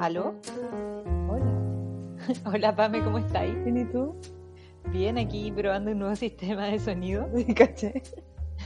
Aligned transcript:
¿Aló? 0.00 0.34
Hola. 1.28 2.16
Hola 2.46 2.74
Pame, 2.76 3.02
¿cómo 3.02 3.18
estáis? 3.18 3.54
¿Bien 3.64 3.76
y 3.78 3.84
tú? 3.86 4.14
Bien, 4.90 5.18
aquí 5.18 5.50
probando 5.52 5.90
un 5.92 5.98
nuevo 6.00 6.16
sistema 6.16 6.66
de 6.66 6.78
sonido. 6.78 7.28
Caché. 7.54 8.02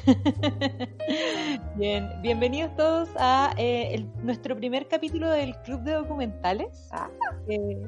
Bien, 1.77 2.09
bienvenidos 2.23 2.75
todos 2.77 3.09
a 3.17 3.53
eh, 3.57 3.95
el- 3.95 4.09
nuestro 4.25 4.57
primer 4.57 4.87
capítulo 4.89 5.29
del 5.31 5.55
Club 5.63 5.81
de 5.83 5.93
Documentales, 5.93 6.89
Ah. 6.93 7.11
eh, 7.49 7.87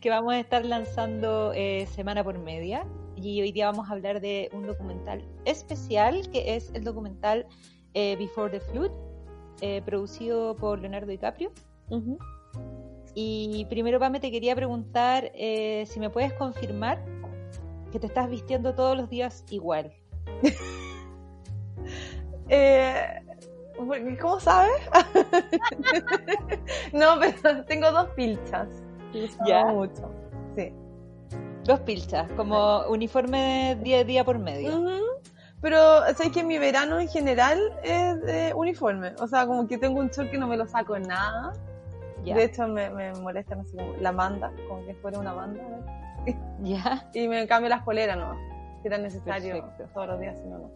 que 0.00 0.10
vamos 0.10 0.32
a 0.34 0.38
estar 0.40 0.64
lanzando 0.64 1.52
eh, 1.54 1.86
semana 1.86 2.22
por 2.22 2.38
media. 2.38 2.86
Y 3.16 3.40
hoy 3.40 3.50
día 3.50 3.70
vamos 3.70 3.88
a 3.88 3.92
hablar 3.94 4.20
de 4.20 4.50
un 4.52 4.66
documental 4.66 5.24
especial, 5.44 6.28
que 6.30 6.54
es 6.56 6.70
el 6.74 6.84
documental 6.84 7.46
eh, 7.94 8.14
Before 8.18 8.50
the 8.50 8.60
Flood, 8.60 8.90
producido 9.86 10.54
por 10.54 10.78
Leonardo 10.80 11.08
DiCaprio. 11.08 11.50
Y 13.14 13.64
primero, 13.70 13.98
Pame, 13.98 14.20
te 14.20 14.30
quería 14.30 14.54
preguntar 14.54 15.30
eh, 15.34 15.84
si 15.86 16.00
me 16.00 16.10
puedes 16.10 16.34
confirmar 16.34 17.02
que 17.90 17.98
te 17.98 18.06
estás 18.06 18.28
vistiendo 18.28 18.74
todos 18.74 18.96
los 18.96 19.08
días 19.08 19.44
igual. 19.50 19.92
Eh, 22.48 23.20
¿Cómo 24.20 24.38
sabes? 24.38 24.70
no, 26.92 27.18
pero 27.18 27.64
tengo 27.64 27.90
dos 27.90 28.08
pilchas. 28.10 28.68
Ya. 29.46 29.64
mucho. 29.66 30.10
Sí. 30.54 30.72
Dos 31.64 31.80
pilchas, 31.80 32.30
como 32.36 32.82
uniforme 32.88 33.76
día, 33.82 34.04
día 34.04 34.24
por 34.24 34.38
medio. 34.38 34.78
Ujú. 34.78 35.02
Pero 35.60 35.78
sabes 36.14 36.32
que 36.32 36.44
mi 36.44 36.58
verano 36.58 37.00
en 37.00 37.08
general 37.08 37.58
es 37.82 38.20
de 38.22 38.52
uniforme. 38.54 39.14
O 39.18 39.26
sea, 39.26 39.46
como 39.46 39.66
que 39.66 39.78
tengo 39.78 39.98
un 39.98 40.08
short 40.08 40.30
que 40.30 40.38
no 40.38 40.46
me 40.46 40.56
lo 40.56 40.66
saco 40.66 40.96
en 40.96 41.04
nada. 41.04 41.52
De 42.34 42.44
hecho, 42.44 42.66
me, 42.68 42.90
me 42.90 43.12
molesta 43.14 43.54
no 43.54 43.64
sé, 43.64 43.76
como 43.76 43.94
la 44.00 44.12
manda, 44.12 44.52
como 44.68 44.84
que 44.84 44.94
fuera 44.94 45.18
una 45.18 45.32
manda. 45.34 45.62
Y 47.14 47.28
me 47.28 47.46
cambio 47.46 47.68
las 47.70 47.82
poleras, 47.82 48.18
¿no? 48.18 48.34
Si 48.82 48.88
era 48.88 48.98
necesario 48.98 49.60
Perfecto. 49.62 49.88
todos 49.94 50.08
los 50.08 50.20
días, 50.20 50.36
si 50.38 50.48
no, 50.48 50.58
no. 50.58 50.70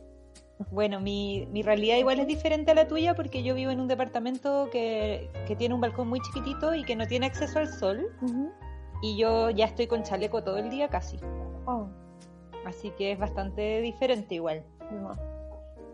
Bueno, 0.70 1.00
mi, 1.00 1.48
mi 1.50 1.62
realidad 1.62 1.96
igual 1.96 2.20
es 2.20 2.26
diferente 2.26 2.70
a 2.70 2.74
la 2.74 2.86
tuya 2.86 3.14
porque 3.14 3.42
yo 3.42 3.54
vivo 3.54 3.70
en 3.70 3.80
un 3.80 3.88
departamento 3.88 4.68
que, 4.70 5.30
que 5.46 5.56
tiene 5.56 5.74
un 5.74 5.80
balcón 5.80 6.08
muy 6.08 6.20
chiquitito 6.20 6.74
y 6.74 6.84
que 6.84 6.96
no 6.96 7.06
tiene 7.06 7.26
acceso 7.26 7.58
al 7.58 7.68
sol. 7.68 8.06
Y 9.02 9.16
yo 9.16 9.48
ya 9.50 9.64
estoy 9.64 9.86
con 9.86 10.02
chaleco 10.02 10.44
todo 10.44 10.58
el 10.58 10.68
día 10.68 10.88
casi. 10.88 11.18
Oh, 11.66 11.88
Así 12.66 12.90
que 12.90 13.12
es 13.12 13.18
bastante 13.18 13.80
diferente 13.80 14.34
igual. 14.34 14.62
no. 14.90 15.39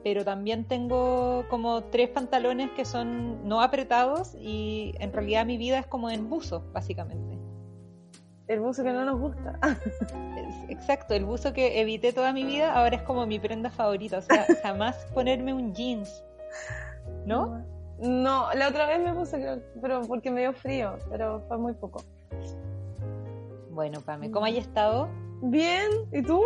Pero 0.06 0.24
también 0.24 0.62
tengo 0.62 1.44
como 1.50 1.82
tres 1.82 2.08
pantalones 2.10 2.70
que 2.76 2.84
son 2.84 3.48
no 3.48 3.60
apretados 3.60 4.36
y 4.38 4.94
en 5.00 5.12
realidad 5.12 5.44
mi 5.44 5.58
vida 5.58 5.80
es 5.80 5.86
como 5.88 6.10
en 6.10 6.30
buzo, 6.30 6.62
básicamente. 6.72 7.36
El 8.46 8.60
buzo 8.60 8.84
que 8.84 8.92
no 8.92 9.04
nos 9.04 9.18
gusta. 9.18 9.58
Exacto, 10.68 11.14
el 11.14 11.24
buzo 11.24 11.52
que 11.52 11.80
evité 11.80 12.12
toda 12.12 12.32
mi 12.32 12.44
vida 12.44 12.72
ahora 12.72 12.94
es 12.94 13.02
como 13.02 13.26
mi 13.26 13.40
prenda 13.40 13.68
favorita, 13.68 14.18
o 14.18 14.22
sea, 14.22 14.46
jamás 14.62 14.94
ponerme 15.12 15.52
un 15.52 15.74
jeans, 15.74 16.22
¿no? 17.24 17.64
No, 17.98 18.46
la 18.54 18.68
otra 18.68 18.86
vez 18.86 19.00
me 19.00 19.12
puse, 19.12 19.60
pero 19.82 20.02
porque 20.02 20.30
me 20.30 20.42
dio 20.42 20.52
frío, 20.52 20.98
pero 21.10 21.42
fue 21.48 21.58
muy 21.58 21.72
poco. 21.72 22.04
Bueno, 23.72 24.00
Pame, 24.02 24.30
¿cómo 24.30 24.46
hay 24.46 24.58
estado? 24.58 25.08
Bien, 25.42 25.90
¿y 26.12 26.22
tú? 26.22 26.40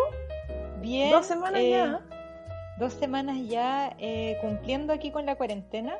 Bien. 0.80 1.10
Dos 1.10 1.26
semanas 1.26 1.60
eh, 1.60 1.70
ya. 1.72 2.00
Dos 2.80 2.94
semanas 2.94 3.36
ya 3.46 3.94
eh, 3.98 4.38
cumpliendo 4.40 4.94
aquí 4.94 5.10
con 5.10 5.26
la 5.26 5.36
cuarentena. 5.36 5.92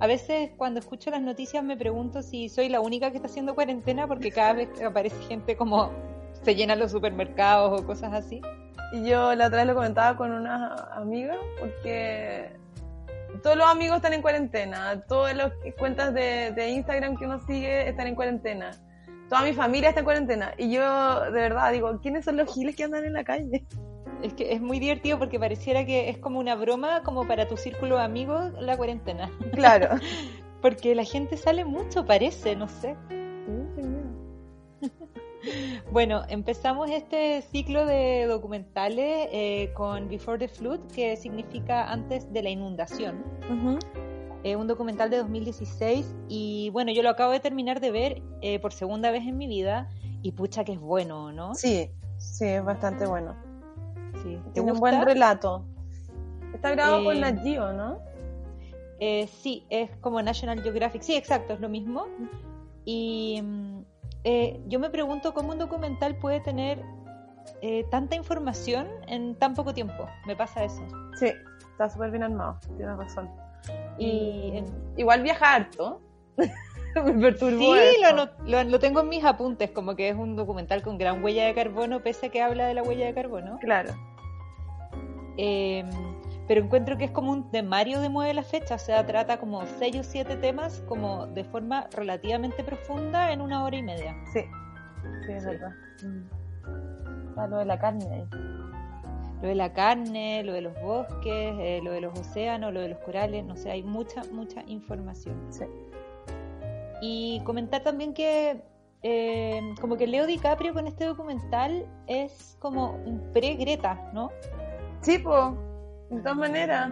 A 0.00 0.06
veces 0.06 0.50
cuando 0.56 0.80
escucho 0.80 1.10
las 1.10 1.20
noticias 1.20 1.62
me 1.62 1.76
pregunto 1.76 2.22
si 2.22 2.48
soy 2.48 2.70
la 2.70 2.80
única 2.80 3.10
que 3.10 3.16
está 3.16 3.28
haciendo 3.28 3.54
cuarentena 3.54 4.08
porque 4.08 4.32
cada 4.32 4.54
vez 4.54 4.70
que 4.70 4.86
aparece 4.86 5.22
gente 5.24 5.58
como 5.58 5.90
se 6.42 6.54
llenan 6.54 6.78
los 6.78 6.90
supermercados 6.90 7.78
o 7.78 7.86
cosas 7.86 8.14
así. 8.14 8.40
Y 8.94 9.06
yo 9.06 9.34
la 9.34 9.48
otra 9.48 9.58
vez 9.58 9.66
lo 9.66 9.74
comentaba 9.74 10.16
con 10.16 10.32
una 10.32 10.88
amiga 10.94 11.36
porque 11.60 12.50
todos 13.42 13.58
los 13.58 13.66
amigos 13.66 13.96
están 13.96 14.14
en 14.14 14.22
cuarentena, 14.22 15.04
todas 15.06 15.36
las 15.36 15.52
cuentas 15.78 16.14
de, 16.14 16.50
de 16.52 16.70
Instagram 16.70 17.18
que 17.18 17.26
uno 17.26 17.40
sigue 17.46 17.90
están 17.90 18.06
en 18.06 18.14
cuarentena, 18.14 18.70
toda 19.28 19.42
mi 19.42 19.52
familia 19.52 19.90
está 19.90 20.00
en 20.00 20.04
cuarentena. 20.06 20.54
Y 20.56 20.70
yo 20.70 21.20
de 21.24 21.30
verdad 21.30 21.72
digo, 21.72 22.00
¿quiénes 22.00 22.24
son 22.24 22.38
los 22.38 22.54
giles 22.54 22.74
que 22.74 22.84
andan 22.84 23.04
en 23.04 23.12
la 23.12 23.22
calle? 23.22 23.66
Es 24.22 24.34
que 24.34 24.52
es 24.52 24.60
muy 24.60 24.78
divertido 24.78 25.18
porque 25.18 25.38
pareciera 25.38 25.84
que 25.84 26.08
es 26.08 26.18
como 26.18 26.38
una 26.38 26.54
broma 26.54 27.02
como 27.02 27.26
para 27.26 27.46
tu 27.46 27.56
círculo 27.56 27.96
de 27.96 28.02
amigos 28.02 28.52
la 28.60 28.76
cuarentena. 28.76 29.30
Claro. 29.52 29.88
Porque 30.62 30.94
la 30.94 31.04
gente 31.04 31.36
sale 31.36 31.64
mucho, 31.64 32.04
parece, 32.06 32.56
no 32.56 32.68
sé. 32.68 32.96
Bueno, 35.92 36.22
empezamos 36.28 36.90
este 36.90 37.42
ciclo 37.42 37.86
de 37.86 38.26
documentales 38.26 39.28
eh, 39.30 39.70
con 39.74 40.08
Before 40.08 40.38
the 40.38 40.48
Flood, 40.48 40.80
que 40.92 41.16
significa 41.16 41.90
antes 41.90 42.32
de 42.32 42.42
la 42.42 42.50
inundación. 42.50 43.22
Eh, 44.42 44.56
un 44.56 44.66
documental 44.66 45.10
de 45.10 45.18
2016 45.18 46.14
y 46.28 46.70
bueno, 46.70 46.92
yo 46.92 47.02
lo 47.02 47.10
acabo 47.10 47.32
de 47.32 47.40
terminar 47.40 47.80
de 47.80 47.90
ver 47.90 48.22
eh, 48.42 48.58
por 48.58 48.72
segunda 48.72 49.10
vez 49.10 49.24
en 49.26 49.38
mi 49.38 49.46
vida 49.46 49.88
y 50.22 50.32
pucha 50.32 50.64
que 50.64 50.72
es 50.72 50.80
bueno, 50.80 51.32
¿no? 51.32 51.54
Sí, 51.54 51.90
sí, 52.18 52.46
es 52.46 52.64
bastante 52.64 53.06
bueno. 53.06 53.45
Sí. 54.22 54.40
¿Te 54.46 54.50
Tiene 54.52 54.72
un 54.72 54.78
gusta? 54.78 54.96
buen 54.96 55.02
relato. 55.06 55.64
Está 56.54 56.70
grabado 56.70 57.04
por 57.04 57.14
Eh, 57.14 57.20
Nat 57.20 57.42
Geo, 57.42 57.72
¿no? 57.72 57.98
Eh, 58.98 59.26
sí, 59.26 59.66
es 59.68 59.90
como 60.00 60.22
National 60.22 60.62
Geographic. 60.62 61.02
Sí, 61.02 61.14
exacto, 61.14 61.52
es 61.54 61.60
lo 61.60 61.68
mismo. 61.68 62.06
Y 62.84 63.40
mm, 63.42 63.80
eh, 64.24 64.60
yo 64.68 64.78
me 64.78 64.88
pregunto 64.90 65.34
cómo 65.34 65.52
un 65.52 65.58
documental 65.58 66.16
puede 66.16 66.40
tener 66.40 66.82
eh, 67.62 67.84
tanta 67.90 68.16
información 68.16 68.86
en 69.06 69.34
tan 69.36 69.54
poco 69.54 69.74
tiempo. 69.74 70.06
Me 70.26 70.34
pasa 70.34 70.64
eso. 70.64 70.82
Sí, 71.18 71.30
está 71.72 71.88
súper 71.90 72.10
bien 72.10 72.22
armado, 72.22 72.58
tienes 72.76 72.96
razón. 72.96 73.30
Y 73.98 74.52
en- 74.54 74.66
igual 74.96 75.22
viaja 75.22 75.54
harto. 75.56 76.00
Me 77.04 77.12
perturbó. 77.20 77.74
Sí, 77.74 77.96
lo, 78.14 78.28
lo, 78.46 78.64
lo 78.64 78.78
tengo 78.78 79.00
en 79.00 79.08
mis 79.08 79.24
apuntes, 79.24 79.70
como 79.70 79.94
que 79.96 80.08
es 80.08 80.16
un 80.16 80.36
documental 80.36 80.82
con 80.82 80.98
gran 80.98 81.22
huella 81.22 81.46
de 81.46 81.54
carbono, 81.54 82.00
pese 82.02 82.26
a 82.26 82.28
que 82.30 82.42
habla 82.42 82.66
de 82.66 82.74
la 82.74 82.82
huella 82.82 83.06
de 83.06 83.14
carbono. 83.14 83.58
Claro. 83.60 83.94
Eh, 85.38 85.84
pero 86.48 86.62
encuentro 86.62 86.96
que 86.96 87.04
es 87.04 87.10
como 87.10 87.32
un 87.32 87.50
temario 87.50 88.00
de 88.00 88.08
mueve 88.08 88.32
la 88.32 88.42
fecha, 88.42 88.76
o 88.76 88.78
sea, 88.78 89.04
trata 89.04 89.38
como 89.38 89.66
seis 89.78 89.96
o 89.98 90.02
siete 90.04 90.36
temas 90.36 90.82
como 90.88 91.26
de 91.26 91.44
forma 91.44 91.88
relativamente 91.92 92.62
profunda 92.62 93.32
en 93.32 93.40
una 93.40 93.64
hora 93.64 93.76
y 93.76 93.82
media. 93.82 94.14
Sí, 94.32 94.40
sí, 95.26 95.32
es 95.32 95.42
Sí. 95.42 95.48
verdad. 95.50 95.72
Está 97.30 97.46
lo 97.48 97.58
de 97.58 97.64
la 97.64 97.78
carne. 97.78 98.26
Lo 99.42 99.48
de 99.48 99.54
la 99.54 99.72
carne, 99.74 100.42
lo 100.44 100.52
de 100.54 100.62
los 100.62 100.80
bosques, 100.80 101.54
eh, 101.60 101.80
lo 101.82 101.90
de 101.92 102.00
los 102.00 102.18
océanos, 102.18 102.72
lo 102.72 102.80
de 102.80 102.88
los 102.88 102.98
corales, 103.00 103.44
no 103.44 103.56
sé, 103.56 103.70
hay 103.70 103.82
mucha, 103.82 104.22
mucha 104.32 104.62
información. 104.66 105.36
Sí. 105.50 105.64
Y 107.08 107.40
comentar 107.44 107.82
también 107.82 108.12
que 108.14 108.60
eh, 109.02 109.60
como 109.80 109.96
que 109.96 110.06
Leo 110.08 110.26
DiCaprio 110.26 110.72
con 110.74 110.86
este 110.88 111.04
documental 111.04 111.86
es 112.08 112.56
como 112.58 112.92
un 113.04 113.30
pre-Greta, 113.32 114.10
¿no? 114.12 114.30
Sí, 115.02 115.18
pues, 115.18 115.52
de 116.10 116.20
todas 116.20 116.36
maneras. 116.36 116.90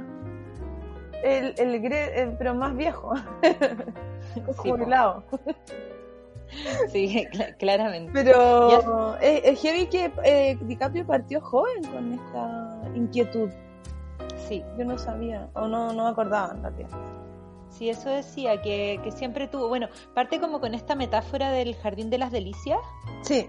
El, 1.24 1.54
el, 1.58 1.82
gre- 1.82 2.12
el- 2.14 2.36
pero 2.36 2.54
más 2.54 2.76
viejo. 2.76 3.12
Sí, 4.34 4.41
po. 4.41 4.53
jubilado. 4.54 5.24
Sí, 6.88 7.26
cla- 7.32 7.56
claramente. 7.56 8.12
Pero 8.12 9.16
es, 9.20 9.41
es 9.44 9.60
heavy 9.60 9.86
que 9.86 10.12
eh, 10.22 10.56
DiCaprio 10.60 11.04
partió 11.04 11.41
joven 11.41 11.82
con 11.92 12.12
esta 12.12 12.80
inquietud. 12.94 13.50
Sí, 14.48 14.62
Yo 14.78 14.84
no 14.84 14.97
sabía, 14.97 15.48
o 15.54 15.66
no, 15.66 15.92
no 15.92 16.04
me 16.04 16.10
acordaba 16.10 16.53
en 16.54 16.62
realidad. 16.62 16.88
Sí, 17.76 17.90
eso 17.90 18.08
decía, 18.08 18.62
que, 18.62 19.00
que 19.02 19.10
siempre 19.12 19.48
tuvo, 19.48 19.68
bueno, 19.68 19.88
parte 20.15 20.41
como 20.41 20.60
con 20.60 20.74
esta 20.74 20.94
metáfora 20.94 21.50
del 21.50 21.74
Jardín 21.76 22.10
de 22.10 22.18
las 22.18 22.30
Delicias, 22.32 22.78
Sí. 23.22 23.48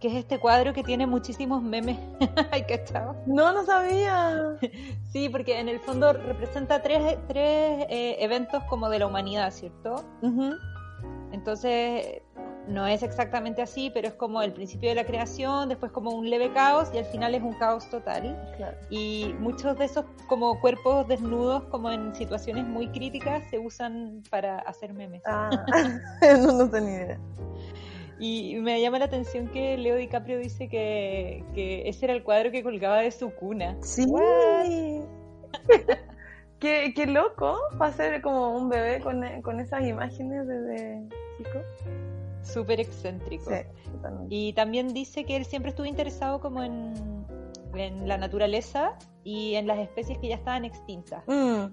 que 0.00 0.08
es 0.08 0.14
este 0.14 0.38
cuadro 0.38 0.72
que 0.74 0.82
tiene 0.82 1.06
muchísimos 1.06 1.62
memes. 1.62 1.98
Ay, 2.50 2.64
cachado. 2.64 3.16
No, 3.26 3.52
no 3.52 3.64
sabía. 3.64 4.56
Sí, 5.12 5.30
porque 5.30 5.58
en 5.60 5.70
el 5.70 5.80
fondo 5.80 6.12
representa 6.12 6.82
tres, 6.82 7.16
tres 7.26 7.86
eh, 7.88 8.16
eventos 8.20 8.62
como 8.64 8.90
de 8.90 8.98
la 8.98 9.06
humanidad, 9.06 9.50
¿cierto? 9.50 10.04
Entonces, 11.32 12.22
no 12.68 12.86
es 12.86 13.02
exactamente 13.02 13.62
así, 13.62 13.90
pero 13.90 14.08
es 14.08 14.14
como 14.14 14.42
el 14.42 14.52
principio 14.52 14.88
de 14.88 14.94
la 14.94 15.04
creación, 15.04 15.68
después 15.68 15.92
como 15.92 16.10
un 16.10 16.28
leve 16.28 16.52
caos 16.52 16.90
y 16.92 16.98
al 16.98 17.04
final 17.04 17.34
es 17.34 17.42
un 17.42 17.54
caos 17.54 17.88
total. 17.90 18.36
Claro. 18.56 18.76
Y 18.90 19.34
muchos 19.38 19.78
de 19.78 19.84
esos 19.84 20.04
como 20.28 20.60
cuerpos 20.60 21.06
desnudos, 21.08 21.64
como 21.64 21.90
en 21.90 22.14
situaciones 22.14 22.66
muy 22.66 22.88
críticas, 22.88 23.44
se 23.50 23.58
usan 23.58 24.22
para 24.30 24.58
hacer 24.60 24.92
memes. 24.92 25.22
Ah, 25.26 25.50
no, 26.40 26.52
no 26.52 26.70
tenía 26.70 27.04
idea. 27.04 27.18
Y 28.18 28.56
me 28.56 28.80
llama 28.80 28.98
la 28.98 29.04
atención 29.04 29.48
que 29.48 29.76
Leo 29.76 29.96
DiCaprio 29.96 30.38
dice 30.38 30.68
que, 30.68 31.44
que 31.54 31.88
ese 31.88 32.06
era 32.06 32.14
el 32.14 32.22
cuadro 32.22 32.50
que 32.50 32.62
colgaba 32.62 32.98
de 32.98 33.10
su 33.10 33.30
cuna. 33.30 33.76
Sí. 33.82 34.06
Qué, 36.58 36.94
qué 36.96 37.06
loco 37.06 37.58
va 37.78 37.88
a 37.88 37.92
ser 37.92 38.22
como 38.22 38.56
un 38.56 38.70
bebé 38.70 39.00
con, 39.00 39.22
con 39.42 39.60
esas 39.60 39.84
imágenes 39.84 40.46
desde 40.46 41.06
chico. 41.36 41.58
Súper 42.46 42.80
excéntrico. 42.80 43.50
Sí. 43.50 43.56
Y 44.28 44.52
también 44.52 44.94
dice 44.94 45.24
que 45.24 45.36
él 45.36 45.44
siempre 45.44 45.70
estuvo 45.70 45.86
interesado 45.86 46.40
como 46.40 46.62
en, 46.62 46.94
en 47.74 48.06
la 48.08 48.18
naturaleza 48.18 48.96
y 49.24 49.54
en 49.54 49.66
las 49.66 49.78
especies 49.78 50.18
que 50.18 50.28
ya 50.28 50.36
estaban 50.36 50.64
extintas. 50.64 51.24
Mm, 51.26 51.66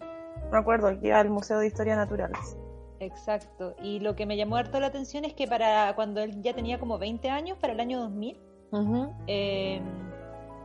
me 0.51 0.57
acuerdo 0.57 0.99
que 0.99 1.07
iba 1.07 1.19
al 1.19 1.29
Museo 1.29 1.59
de 1.59 1.67
Historia 1.67 1.95
Naturales. 1.95 2.57
Exacto. 2.99 3.75
Y 3.81 3.99
lo 3.99 4.15
que 4.15 4.25
me 4.25 4.37
llamó 4.37 4.55
harto 4.55 4.79
la 4.79 4.87
atención 4.87 5.25
es 5.25 5.33
que 5.33 5.47
para 5.47 5.93
cuando 5.95 6.21
él 6.21 6.41
ya 6.41 6.53
tenía 6.53 6.79
como 6.79 6.97
20 6.97 7.29
años, 7.29 7.57
para 7.57 7.73
el 7.73 7.79
año 7.79 7.99
2000, 7.99 8.39
Ujú. 8.71 9.13
eh, 9.27 9.81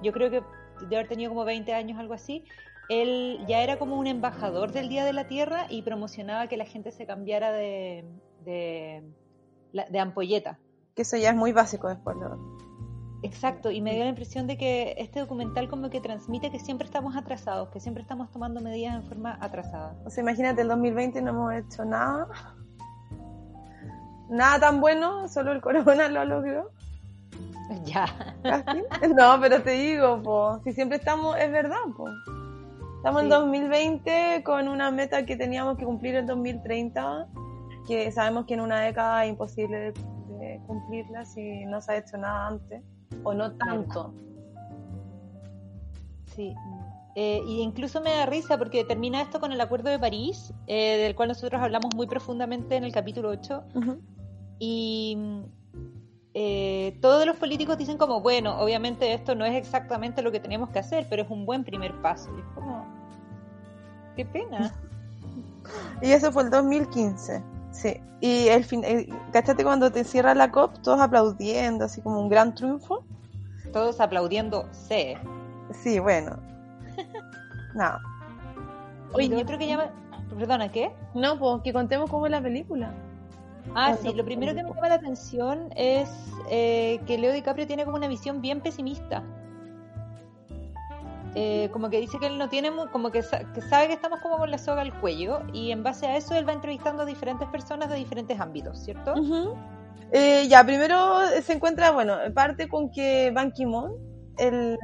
yo 0.03 0.13
creo 0.13 0.31
que 0.31 0.43
de 0.87 0.97
haber 0.97 1.09
tenido 1.09 1.31
como 1.31 1.45
20 1.45 1.75
años, 1.75 1.99
algo 1.99 2.15
así, 2.15 2.45
él 2.89 3.45
ya 3.47 3.63
era 3.63 3.79
como 3.79 3.99
un 3.99 4.07
embajador 4.07 4.73
del 4.73 4.89
Día 4.89 5.05
de 5.05 5.13
la 5.13 5.27
Tierra 5.27 5.67
y 5.69 5.83
promocionaba 5.83 6.47
que 6.47 6.57
la 6.57 6.65
gente 6.65 6.91
se 6.93 7.05
cambiara 7.05 7.53
de, 7.53 8.05
de, 8.45 9.03
la- 9.73 9.87
de 9.87 9.99
ampolleta. 10.01 10.59
Que 10.95 11.03
eso 11.03 11.17
ya 11.17 11.31
es 11.31 11.37
muy 11.37 11.53
básico 11.53 11.89
después, 11.89 12.17
¿no? 12.17 12.59
Exacto, 13.23 13.71
y 13.73 13.81
me 13.81 13.95
dio 13.95 14.05
la 14.05 14.11
impresión 14.11 14.47
de 14.47 14.57
que 14.57 14.95
este 14.99 15.19
documental 15.19 15.69
como 15.69 15.91
que 15.91 16.01
transmite 16.01 16.51
que 16.53 16.61
siempre 16.61 16.87
estamos 16.87 17.17
atrasados, 17.17 17.69
que 17.71 17.81
siempre 17.81 18.03
estamos 18.03 18.31
tomando 18.31 18.61
medidas 18.61 18.95
en 18.95 19.03
forma 19.03 19.37
atrasada. 19.41 19.97
O 20.05 20.11
sea, 20.11 20.23
imagínate, 20.23 20.63
el 20.63 20.69
2020 20.69 21.21
no 21.23 21.31
hemos 21.31 21.53
hecho 21.55 21.85
nada. 21.85 22.29
Nada 24.31 24.61
tan 24.61 24.81
bueno, 24.81 25.27
solo 25.29 25.53
el 25.53 25.61
corona 25.61 26.09
lo 26.09 26.25
logró. 26.25 26.71
Ya. 27.85 28.07
No, 29.15 29.39
pero 29.43 29.63
te 29.63 29.73
digo, 29.73 30.23
po, 30.23 30.59
si 30.65 30.73
siempre 30.73 30.97
estamos, 30.97 31.37
es 31.37 31.53
verdad, 31.53 31.77
po. 31.95 32.07
Estamos 32.97 33.21
en 33.23 33.29
Sí. 33.29 33.35
2020 33.35 34.43
con 34.43 34.69
una 34.69 34.91
meta 34.91 35.27
que 35.27 35.37
teníamos 35.37 35.77
que 35.77 35.85
cumplir 35.85 36.15
en 36.15 36.25
2030, 36.27 37.27
que 37.89 38.13
sabemos 38.13 38.45
que 38.45 38.55
en 38.55 38.61
una 38.61 38.81
década 38.83 39.25
es 39.25 39.31
imposible 39.31 39.79
de, 39.79 39.93
de 40.39 40.61
cumplirla 40.67 41.25
si 41.25 41.65
no 41.65 41.81
se 41.81 41.93
ha 41.93 41.97
hecho 41.97 42.19
nada 42.19 42.49
antes, 42.49 42.83
o 43.25 43.33
no 43.33 43.53
tanto. 43.53 44.13
Sí. 46.37 46.55
Eh, 47.15 47.43
y 47.49 47.63
incluso 47.63 48.01
me 48.01 48.11
da 48.11 48.27
risa 48.27 48.59
porque 48.59 48.85
termina 48.85 49.23
esto 49.23 49.41
con 49.41 49.51
el 49.51 49.61
Acuerdo 49.61 49.91
de 49.91 49.99
París, 49.99 50.53
eh, 50.67 50.99
del 50.99 51.17
cual 51.17 51.31
nosotros 51.31 51.61
hablamos 51.61 51.93
muy 51.95 52.07
profundamente 52.07 52.77
en 52.77 52.85
el 52.85 52.93
capítulo 52.93 53.31
8, 53.31 53.65
Ujú. 53.75 53.99
y 54.61 55.17
mm, 55.19 55.41
eh, 56.35 56.99
todos 57.01 57.27
los 57.27 57.37
políticos 57.37 57.77
dicen 57.79 57.99
como, 57.99 58.21
bueno, 58.21 58.61
obviamente 58.61 59.15
esto 59.15 59.35
no 59.35 59.45
es 59.47 59.57
exactamente 59.57 60.23
lo 60.23 60.31
que 60.31 60.39
tenemos 60.39 60.69
que 60.71 60.79
hacer, 60.79 61.07
pero 61.11 61.23
es 61.23 61.31
un 61.31 61.45
buen 61.47 61.65
primer 61.65 61.93
paso. 62.03 62.31
Y 62.37 62.41
es 62.41 62.47
como, 62.55 62.87
qué 64.15 64.25
pena. 64.27 64.73
Y 66.01 66.13
eso 66.13 66.33
fue 66.33 66.45
el 66.45 66.51
2015. 66.51 67.43
Sí. 67.71 68.01
Y 68.21 68.49
el 68.49 68.65
fin, 68.65 68.83
eh, 68.85 69.09
¿cachate 69.33 69.63
cuando 69.63 69.93
te 69.93 70.03
cierra 70.05 70.35
la 70.35 70.51
COP, 70.51 70.83
todos 70.83 71.01
aplaudiendo, 71.01 71.85
así 71.85 72.01
como 72.01 72.21
un 72.21 72.29
gran 72.29 72.55
triunfo? 72.55 73.05
Todos 73.73 74.01
aplaudiendo 74.01 74.67
C. 74.73 75.17
Sí, 75.71 75.99
bueno. 75.99 76.37
Y 79.11 79.15
Oye, 79.15 79.29
lo 79.29 79.39
otro 79.39 79.59
que 79.59 79.67
llama... 79.67 79.91
Perdona, 80.37 80.71
¿qué? 80.71 80.91
No, 81.15 81.39
pues 81.39 81.63
que 81.63 81.73
contemos 81.73 82.11
cómo 82.11 82.27
es 82.27 82.33
la 82.33 82.41
película. 82.43 82.93
Ah, 83.75 83.93
Cuando- 83.93 84.11
sí, 84.11 84.17
lo 84.17 84.25
primero 84.25 84.55
que 84.55 84.63
me 84.63 84.71
llama 84.71 84.89
la 84.89 84.95
atención 84.97 85.71
es 85.77 86.09
eh, 86.51 87.01
que 87.07 87.19
Leo 87.19 87.33
DiCaprio 87.33 87.67
tiene 87.67 87.85
como 87.85 87.97
una 87.97 88.09
visión 88.09 88.41
bien 88.41 88.61
pesimista. 88.61 89.23
Eh, 91.41 91.71
como 91.73 91.89
que 91.89 92.01
dice 92.01 92.19
que 92.19 92.27
él 92.27 92.37
no 92.37 92.49
tiene, 92.49 92.71
como 92.91 93.13
que, 93.13 93.23
sa- 93.23 93.45
que 93.53 93.61
sabe 93.61 93.87
que 93.87 93.93
estamos 93.93 94.19
como 94.21 94.39
con 94.39 94.51
la 94.51 94.59
soga 94.59 94.83
al 94.83 94.93
cuello 94.99 95.43
y 95.53 95.71
en 95.71 95.85
base 95.85 96.07
a 96.09 96.17
eso 96.17 96.35
él 96.35 96.49
va 96.49 96.53
entrevistando 96.53 97.03
a 97.05 97.07
diferentes 97.07 97.47
personas 97.49 97.89
de 97.89 97.95
diferentes 97.95 98.41
ámbitos, 98.41 98.81
¿cierto? 98.83 99.15
Eh, 100.11 100.49
ya, 100.49 100.65
primero 100.65 101.21
se 101.43 101.53
encuentra, 101.53 101.93
bueno, 101.93 102.17
parte 102.35 102.69
con 102.69 102.91
que 102.91 103.31
Ban 103.33 103.53
Ki-moon, 103.53 103.93
el, 104.39 104.79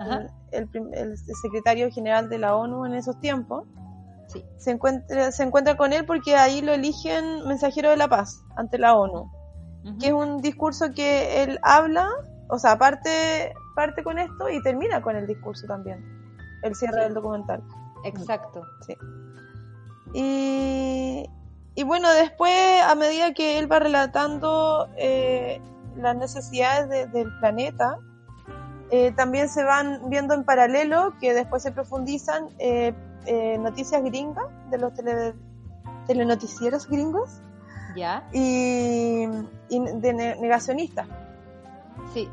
secretario 1.43 1.91
general 1.91 2.29
de 2.29 2.39
la 2.39 2.55
ONU 2.55 2.85
en 2.87 2.95
esos 2.95 3.19
tiempos, 3.21 3.65
Sí. 4.29 4.45
se 4.57 4.71
encuentra, 4.71 5.33
se 5.33 5.43
encuentra 5.43 5.77
con 5.77 5.93
él 5.93 6.07
porque 6.07 6.37
ahí 6.37 6.61
lo 6.63 6.73
eligen 6.73 7.47
mensajero 7.49 7.91
de 7.91 7.97
la 7.97 8.09
paz 8.09 8.43
ante 8.57 8.79
la 8.79 8.95
ONU, 8.97 9.29
que 9.99 10.07
es 10.07 10.13
un 10.13 10.41
discurso 10.41 10.93
que 10.95 11.43
él 11.43 11.59
habla, 11.63 12.09
o 12.49 12.59
sea, 12.59 12.79
parte, 12.79 13.53
parte 13.75 14.03
con 14.05 14.19
esto 14.19 14.49
y 14.49 14.63
termina 14.63 15.03
con 15.03 15.17
el 15.17 15.27
discurso 15.27 15.67
también, 15.67 16.03
el 16.65 16.75
cierre 16.75 16.95
Sí. 16.99 17.01
del 17.05 17.15
documental. 17.15 17.63
Exacto. 18.05 18.63
Y, 20.13 21.29
y 21.75 21.83
bueno, 21.85 22.11
después, 22.13 22.53
a 22.83 22.95
medida 22.95 23.33
que 23.35 23.59
él 23.59 23.71
va 23.71 23.79
relatando 23.81 24.89
eh, 24.97 25.61
las 25.97 26.17
necesidades 26.17 26.89
de- 26.89 27.07
del 27.07 27.37
planeta, 27.39 27.99
eh, 28.91 29.13
también 29.13 29.49
se 29.49 29.65
van 29.65 30.09
viendo 30.09 30.35
en 30.35 30.45
paralelo, 30.45 31.15
que 31.21 31.35
después 31.35 31.63
se 31.63 31.73
profundizan, 31.73 32.49
eh, 32.59 32.93
eh, 33.27 33.59
noticias 33.59 34.03
gringas, 34.05 34.45
de 34.71 34.79
los 34.79 34.93
tele, 34.95 35.35
telenoticieros 36.07 36.87
gringos, 36.89 37.41
¿Ya? 37.97 38.29
y, 38.33 39.25
y 39.69 39.81
de 39.97 40.13
ne- 40.13 40.37
negacionistas. 40.37 41.09
Sí, 42.13 42.29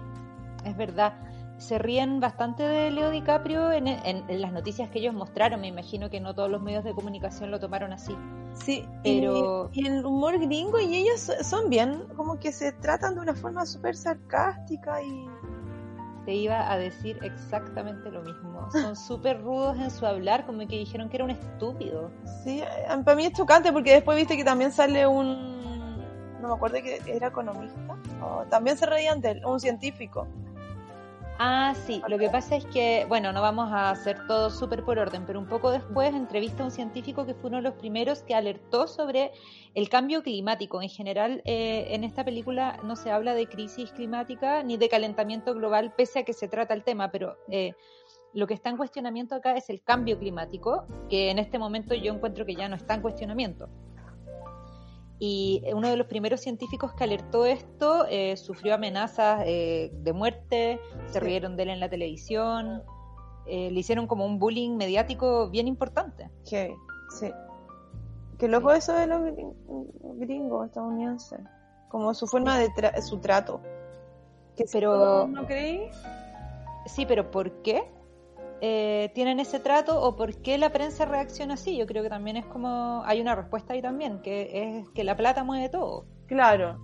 es 0.66 0.75
verdad. 0.78 1.13
Se 1.61 1.77
ríen 1.77 2.19
bastante 2.19 2.63
de 2.63 2.89
Leo 2.89 3.11
DiCaprio 3.11 3.71
en, 3.71 3.87
en- 3.87 4.23
en 4.27 4.41
las 4.41 4.51
noticias 4.51 4.89
que 4.89 4.97
ellos 4.99 5.13
mostraron. 5.13 5.61
Me 5.61 5.67
imagino 5.67 6.09
que 6.09 6.19
no 6.19 6.33
todos 6.33 6.49
los 6.49 6.59
medios 6.61 6.83
de 6.83 6.93
comunicación 6.93 7.51
lo 7.51 7.59
tomaron 7.59 7.93
así. 7.93 8.17
Sí, 8.53 8.85
Pero- 9.03 9.69
y, 9.71 9.81
y 9.81 9.87
el 9.87 10.03
humor 10.05 10.39
gringo, 10.39 10.79
y 10.79 10.95
ellos 10.95 11.19
so- 11.19 11.43
son 11.43 11.69
bien, 11.69 12.03
como 12.15 12.39
que 12.39 12.51
se 12.51 12.71
tratan 12.71 13.13
de 13.15 13.21
una 13.21 13.35
forma 13.35 13.65
súper 13.65 13.95
sarcástica 13.95 15.01
y... 15.03 15.27
Te 16.25 16.35
iba 16.35 16.71
a 16.71 16.77
decir 16.77 17.17
exactamente 17.23 18.11
lo 18.11 18.21
mismo. 18.23 18.67
Son 18.71 18.95
súper 19.07 19.41
rudos 19.41 19.77
en 19.77 19.89
su 19.91 20.05
hablar, 20.05 20.45
como 20.45 20.59
que 20.67 20.77
dijeron 20.77 21.09
que 21.09 21.17
era 21.17 21.25
un 21.25 21.31
estúpido. 21.31 22.11
Sí, 22.43 22.63
para 23.05 23.15
mí 23.15 23.25
es 23.25 23.33
chocante 23.33 23.71
porque 23.71 23.93
después 23.93 24.17
viste 24.17 24.35
que 24.37 24.43
también 24.43 24.71
sale 24.71 25.05
un, 25.07 25.99
no 26.41 26.47
me 26.47 26.53
acuerdo 26.53 26.77
que 26.83 27.01
era 27.07 27.27
economista, 27.27 27.95
o 28.23 28.43
también 28.49 28.77
se 28.77 28.85
reían 28.87 29.21
de 29.21 29.31
él, 29.31 29.45
un 29.45 29.59
científico. 29.59 30.27
Ah, 31.43 31.73
sí, 31.88 32.03
lo 32.07 32.19
que 32.19 32.29
pasa 32.29 32.55
es 32.55 32.65
que, 32.67 33.03
bueno, 33.09 33.33
no 33.33 33.41
vamos 33.41 33.71
a 33.71 33.89
hacer 33.89 34.27
todo 34.27 34.51
súper 34.51 34.83
por 34.83 34.99
orden, 34.99 35.25
pero 35.25 35.39
un 35.39 35.47
poco 35.47 35.71
después 35.71 36.13
entrevista 36.13 36.61
a 36.61 36.67
un 36.67 36.71
científico 36.71 37.25
que 37.25 37.33
fue 37.33 37.47
uno 37.47 37.57
de 37.57 37.63
los 37.63 37.73
primeros 37.73 38.21
que 38.21 38.35
alertó 38.35 38.85
sobre 38.85 39.31
el 39.73 39.89
cambio 39.89 40.21
climático. 40.21 40.83
En 40.83 40.89
general, 40.89 41.41
eh, 41.45 41.88
en 41.95 42.03
esta 42.03 42.23
película 42.23 42.80
no 42.83 42.95
se 42.95 43.09
habla 43.09 43.33
de 43.33 43.47
crisis 43.47 43.92
climática 43.92 44.61
ni 44.61 44.77
de 44.77 44.87
calentamiento 44.87 45.56
global, 45.56 45.95
pese 45.97 46.19
a 46.19 46.25
que 46.25 46.33
se 46.33 46.47
trata 46.47 46.75
el 46.75 46.83
tema, 46.83 47.09
pero 47.09 47.35
eh, 47.49 47.73
lo 48.33 48.45
que 48.45 48.54
está 48.54 48.69
en 48.69 48.77
cuestionamiento 48.77 49.33
acá 49.33 49.56
es 49.56 49.68
el 49.71 49.81
cambio 49.81 50.19
climático, 50.19 50.85
que 51.09 51.31
en 51.31 51.39
este 51.39 51.57
momento 51.57 51.95
yo 51.95 52.13
encuentro 52.13 52.45
que 52.45 52.54
ya 52.54 52.69
no 52.69 52.75
está 52.75 52.94
en 52.94 53.01
cuestionamiento. 53.01 53.68
Y 55.23 55.61
uno 55.75 55.87
de 55.87 55.97
los 55.97 56.07
primeros 56.07 56.42
científicos 56.42 56.94
que 56.95 57.04
alertó 57.04 57.45
esto 57.45 58.07
eh, 58.09 58.35
sufrió 58.37 58.73
amenazas 58.73 59.44
eh, 59.45 59.92
de 59.94 60.13
muerte, 60.13 60.80
se 61.06 61.19
Sí. 61.19 61.19
rieron 61.19 61.56
de 61.56 61.61
él 61.63 61.69
en 61.69 61.80
la 61.80 61.90
televisión, 61.90 62.81
eh, 63.45 63.69
le 63.69 63.80
hicieron 63.80 64.07
como 64.07 64.25
un 64.25 64.40
bullying 64.40 64.78
mediático 64.78 65.47
bien 65.51 65.68
importante. 65.68 66.31
Que, 66.49 66.75
sí. 67.19 67.30
Qué 68.40 68.47
loco 68.47 68.71
eso 68.71 68.94
de 68.94 69.06
los 69.06 69.21
gring- 69.21 69.54
gringos 70.18 70.66
estadounidenses. 70.66 71.40
Como 71.90 72.16
su 72.16 72.25
forma 72.25 72.57
de 72.57 72.69
tra- 72.71 72.99
su 73.04 73.19
trato. 73.19 73.61
Que 74.56 74.66
Pero- 74.71 75.28
¿No 75.28 75.45
creí? 75.45 75.81
Sí, 76.87 77.06
pero 77.06 77.30
¿por 77.30 77.61
qué 77.61 77.83
eh, 78.61 79.11
tienen 79.15 79.39
ese 79.39 79.59
trato 79.59 79.99
o 80.01 80.15
por 80.15 80.35
qué 80.41 80.57
la 80.57 80.69
prensa 80.69 81.06
reacciona 81.06 81.56
así? 81.56 81.77
Yo 81.77 81.85
creo 81.87 82.03
que 82.03 82.09
también 82.09 82.37
es 82.37 82.45
como, 82.45 83.01
hay 83.06 83.19
una 83.19 83.35
respuesta 83.35 83.73
ahí 83.73 83.81
también, 83.81 84.21
que 84.21 84.80
es 84.80 84.89
que 84.89 85.03
la 85.03 85.18
plata 85.18 85.44
mueve 85.44 85.69
todo. 85.69 86.06
Claro. 86.27 86.80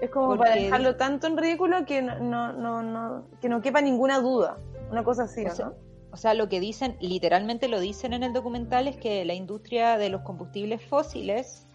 Es 0.00 0.10
como 0.10 0.28
Porque 0.28 0.42
para 0.42 0.54
dejarlo 0.60 0.96
tanto 0.96 1.26
en 1.26 1.36
ridículo 1.36 1.84
que 1.86 2.02
no, 2.02 2.18
no, 2.18 2.52
no, 2.52 2.82
no- 2.82 3.26
que 3.40 3.48
no 3.48 3.62
quepa 3.62 3.80
ninguna 3.80 4.18
duda. 4.20 4.58
Una 4.90 5.04
cosa 5.04 5.24
así, 5.24 5.44
O 5.46 5.50
sea, 5.50 5.66
¿no? 5.66 5.74
O 6.10 6.16
sea, 6.16 6.32
lo 6.34 6.48
que 6.48 6.60
dicen, 6.60 6.96
literalmente 7.00 7.66
lo 7.66 7.80
dicen 7.80 8.12
en 8.12 8.22
el 8.22 8.32
documental, 8.32 8.86
es 8.86 8.96
que 8.96 9.24
la 9.24 9.34
industria 9.34 9.98
de 9.98 10.10
los 10.10 10.22
combustibles 10.22 10.80
fósiles 10.86 11.66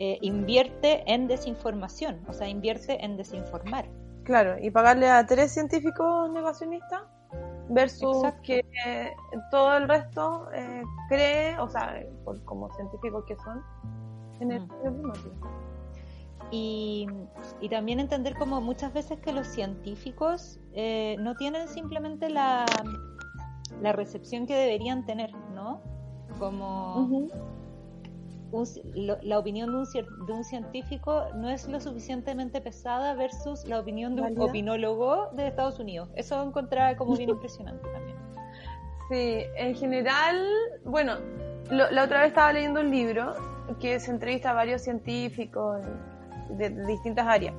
eh, 0.00 0.18
invierte 0.22 1.04
en 1.06 1.28
desinformación, 1.28 2.20
o 2.28 2.32
sea, 2.32 2.48
invierte 2.48 3.04
en 3.04 3.16
desinformar. 3.16 3.88
Claro, 4.24 4.56
y 4.60 4.72
pagarle 4.72 5.08
a 5.08 5.24
tres 5.24 5.52
científicos 5.52 6.28
negacionistas 6.32 7.02
versus 7.68 8.16
Exacto. 8.18 8.42
que 8.42 8.64
eh, 8.86 9.12
todo 9.50 9.76
el 9.76 9.88
resto 9.88 10.48
eh, 10.52 10.82
cree, 11.08 11.58
o 11.58 11.68
sea, 11.68 12.00
por- 12.24 12.42
como 12.44 12.72
científicos 12.74 13.24
que 13.26 13.36
son, 13.36 13.62
en 14.40 14.52
el 14.52 14.62
Mm. 14.62 15.12
Y, 16.52 17.08
y 17.60 17.68
también 17.68 17.98
entender 17.98 18.36
como 18.36 18.60
muchas 18.60 18.92
veces 18.92 19.18
que 19.20 19.32
los 19.32 19.48
científicos 19.48 20.60
eh, 20.74 21.16
no 21.18 21.34
tienen 21.34 21.66
simplemente 21.66 22.30
la, 22.30 22.84
la 23.82 23.92
recepción 23.92 24.46
que 24.46 24.54
deberían 24.54 25.04
tener, 25.06 25.34
¿no? 25.54 25.80
como 26.38 27.08
la 28.94 29.38
opinión 29.38 29.70
de 29.70 29.78
un, 29.78 30.26
de 30.26 30.32
un, 30.32 30.44
científico 30.44 31.24
no 31.34 31.50
es 31.50 31.68
lo 31.68 31.80
suficientemente 31.80 32.60
pesada 32.60 33.14
versus 33.14 33.64
la 33.66 33.80
opinión 33.80 34.16
de 34.16 34.22
un 34.22 34.40
opinólogo 34.40 35.30
de 35.32 35.48
Estados 35.48 35.78
Unidos. 35.78 36.08
Eso 36.14 36.42
encontraba 36.42 36.96
como 36.96 37.16
bien 37.16 37.30
impresionante 37.36 37.86
también. 37.88 38.16
Sí, 39.08 39.44
en 39.56 39.74
general, 39.74 40.48
bueno, 40.84 41.16
la 41.70 42.04
otra 42.04 42.20
vez 42.20 42.28
estaba 42.28 42.52
leyendo 42.52 42.80
un 42.80 42.90
libro 42.90 43.34
que 43.80 44.00
se 44.00 44.10
entrevista 44.10 44.50
a 44.50 44.54
varios 44.54 44.82
científicos 44.82 45.80
de, 46.50 46.70
distintas 46.86 47.26
áreas, 47.26 47.54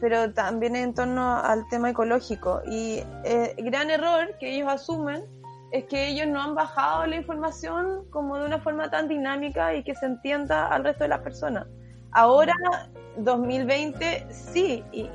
pero 0.00 0.32
también 0.32 0.76
en 0.76 0.94
torno 0.94 1.36
al 1.36 1.66
tema 1.68 1.90
ecológico. 1.90 2.62
Y 2.66 2.98
el 3.24 3.42
eh, 3.42 3.54
gran 3.58 3.90
error 3.90 4.36
que 4.38 4.54
ellos 4.54 4.68
asumen 4.68 5.24
es 5.70 5.84
que 5.84 6.08
ellos 6.08 6.26
no 6.26 6.42
han 6.42 6.54
bajado 6.54 7.06
la 7.06 7.16
información 7.16 8.08
como 8.10 8.38
de 8.38 8.46
una 8.46 8.58
forma 8.58 8.90
tan 8.90 9.08
dinámica 9.08 9.74
y 9.74 9.84
que 9.84 9.94
se 9.94 10.06
entienda 10.06 10.68
al 10.68 10.84
resto 10.84 11.04
de 11.04 11.08
las 11.08 11.20
personas. 11.20 11.66
Ahora, 12.12 12.54
2020, 13.18 14.26
sí, 14.30 14.82
y, 14.92 15.10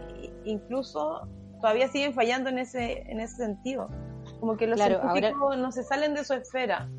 incluso 0.45 1.27
todavía 1.59 1.87
siguen 1.87 2.13
fallando 2.13 2.49
en 2.49 2.59
ese, 2.59 3.01
en 3.09 3.19
ese 3.19 3.37
sentido. 3.37 3.89
Como 4.39 4.57
que 4.57 4.67
los 4.67 4.79
científicos 4.79 5.57
no 5.57 5.71
se 5.71 5.83
salen 5.83 6.13
de 6.13 6.23
su 6.23 6.33
esfera. 6.33 6.89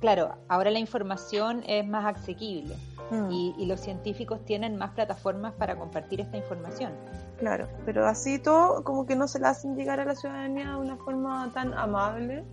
Claro, 0.00 0.36
ahora 0.48 0.70
la 0.70 0.78
información 0.78 1.62
es 1.66 1.86
más 1.86 2.16
asequible 2.16 2.76
mm. 3.10 3.30
y, 3.30 3.66
los 3.66 3.80
científicos 3.80 4.44
tienen 4.44 4.76
más 4.76 4.90
plataformas 4.90 5.54
para 5.54 5.76
compartir 5.76 6.20
esta 6.20 6.36
información. 6.36 6.92
Claro, 7.38 7.68
pero 7.84 8.06
así 8.06 8.38
todo 8.38 8.82
como 8.82 9.06
que 9.06 9.14
no 9.14 9.28
se 9.28 9.38
la 9.38 9.50
hacen 9.50 9.76
llegar 9.76 10.00
a 10.00 10.04
la 10.04 10.14
ciudadanía 10.14 10.70
de 10.70 10.76
una 10.76 10.96
forma 10.96 11.50
tan 11.52 11.74
amable 11.74 12.44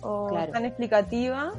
o 0.00 0.28
tan 0.52 0.64
explicativa, 0.64 1.52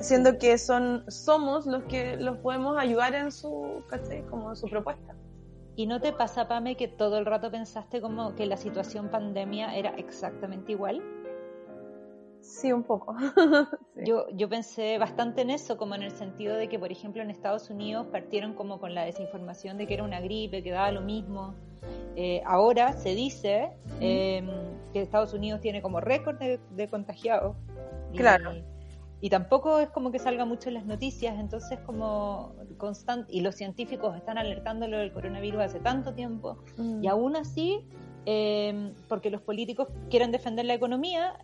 siendo 0.00 0.38
que 0.38 0.58
son 0.58 1.04
somos 1.08 1.66
los 1.66 1.84
que 1.84 2.16
los 2.16 2.38
podemos 2.38 2.76
ayudar 2.78 3.14
en 3.14 3.30
su, 3.30 3.82
como 4.28 4.50
en 4.50 4.56
su 4.56 4.68
propuesta. 4.68 5.14
¿Y 5.74 5.86
no 5.86 6.00
te 6.00 6.12
pasa, 6.12 6.48
Pame, 6.48 6.76
que 6.76 6.88
todo 6.88 7.16
el 7.18 7.24
rato 7.24 7.50
pensaste 7.50 8.00
como 8.00 8.34
que 8.34 8.44
la 8.46 8.56
situación 8.56 9.08
pandemia 9.08 9.74
era 9.74 9.90
exactamente 9.90 10.72
igual? 10.72 11.02
Sí, 12.42 12.72
un 12.72 12.82
poco. 12.82 13.14
Yo, 14.04 14.26
yo 14.30 14.48
pensé 14.48 14.98
bastante 14.98 15.42
en 15.42 15.50
eso, 15.50 15.76
como 15.76 15.94
en 15.94 16.02
el 16.02 16.10
sentido 16.10 16.56
de 16.56 16.68
que, 16.68 16.76
por 16.76 16.90
ejemplo, 16.90 17.22
en 17.22 17.30
Estados 17.30 17.70
Unidos 17.70 18.08
partieron 18.10 18.54
como 18.54 18.80
con 18.80 18.94
la 18.94 19.04
desinformación 19.04 19.78
de 19.78 19.86
que 19.86 19.94
era 19.94 20.02
una 20.02 20.20
gripe, 20.20 20.62
que 20.62 20.72
daba 20.72 20.90
lo 20.90 21.02
mismo. 21.02 21.54
Eh, 22.16 22.42
ahora 22.44 22.94
se 22.94 23.14
dice 23.14 23.70
em, 24.00 24.48
que 24.92 25.02
Estados 25.02 25.32
Unidos 25.34 25.60
tiene 25.60 25.82
como 25.82 26.00
récord 26.00 26.36
de, 26.38 26.88
contagiados. 26.88 27.56
claro. 28.14 28.54
Y 29.20 29.30
tampoco 29.30 29.78
es 29.78 29.88
como 29.90 30.10
que 30.10 30.18
salga 30.18 30.44
mucho 30.44 30.68
en 30.68 30.74
las 30.74 30.84
noticias, 30.84 31.38
entonces 31.38 31.78
como 31.86 32.56
constante, 32.76 33.32
y 33.32 33.40
los 33.42 33.54
científicos 33.54 34.16
están 34.16 34.36
alertándolo 34.36 34.98
del 34.98 35.12
coronavirus 35.12 35.60
hace 35.60 35.78
tanto 35.78 36.12
tiempo, 36.12 36.58
y 37.00 37.06
aún 37.06 37.36
así, 37.36 37.86
em, 38.26 38.94
porque 39.08 39.30
los 39.30 39.40
políticos 39.40 39.86
quieren 40.10 40.32
defender 40.32 40.64
la 40.64 40.74
economía, 40.74 41.38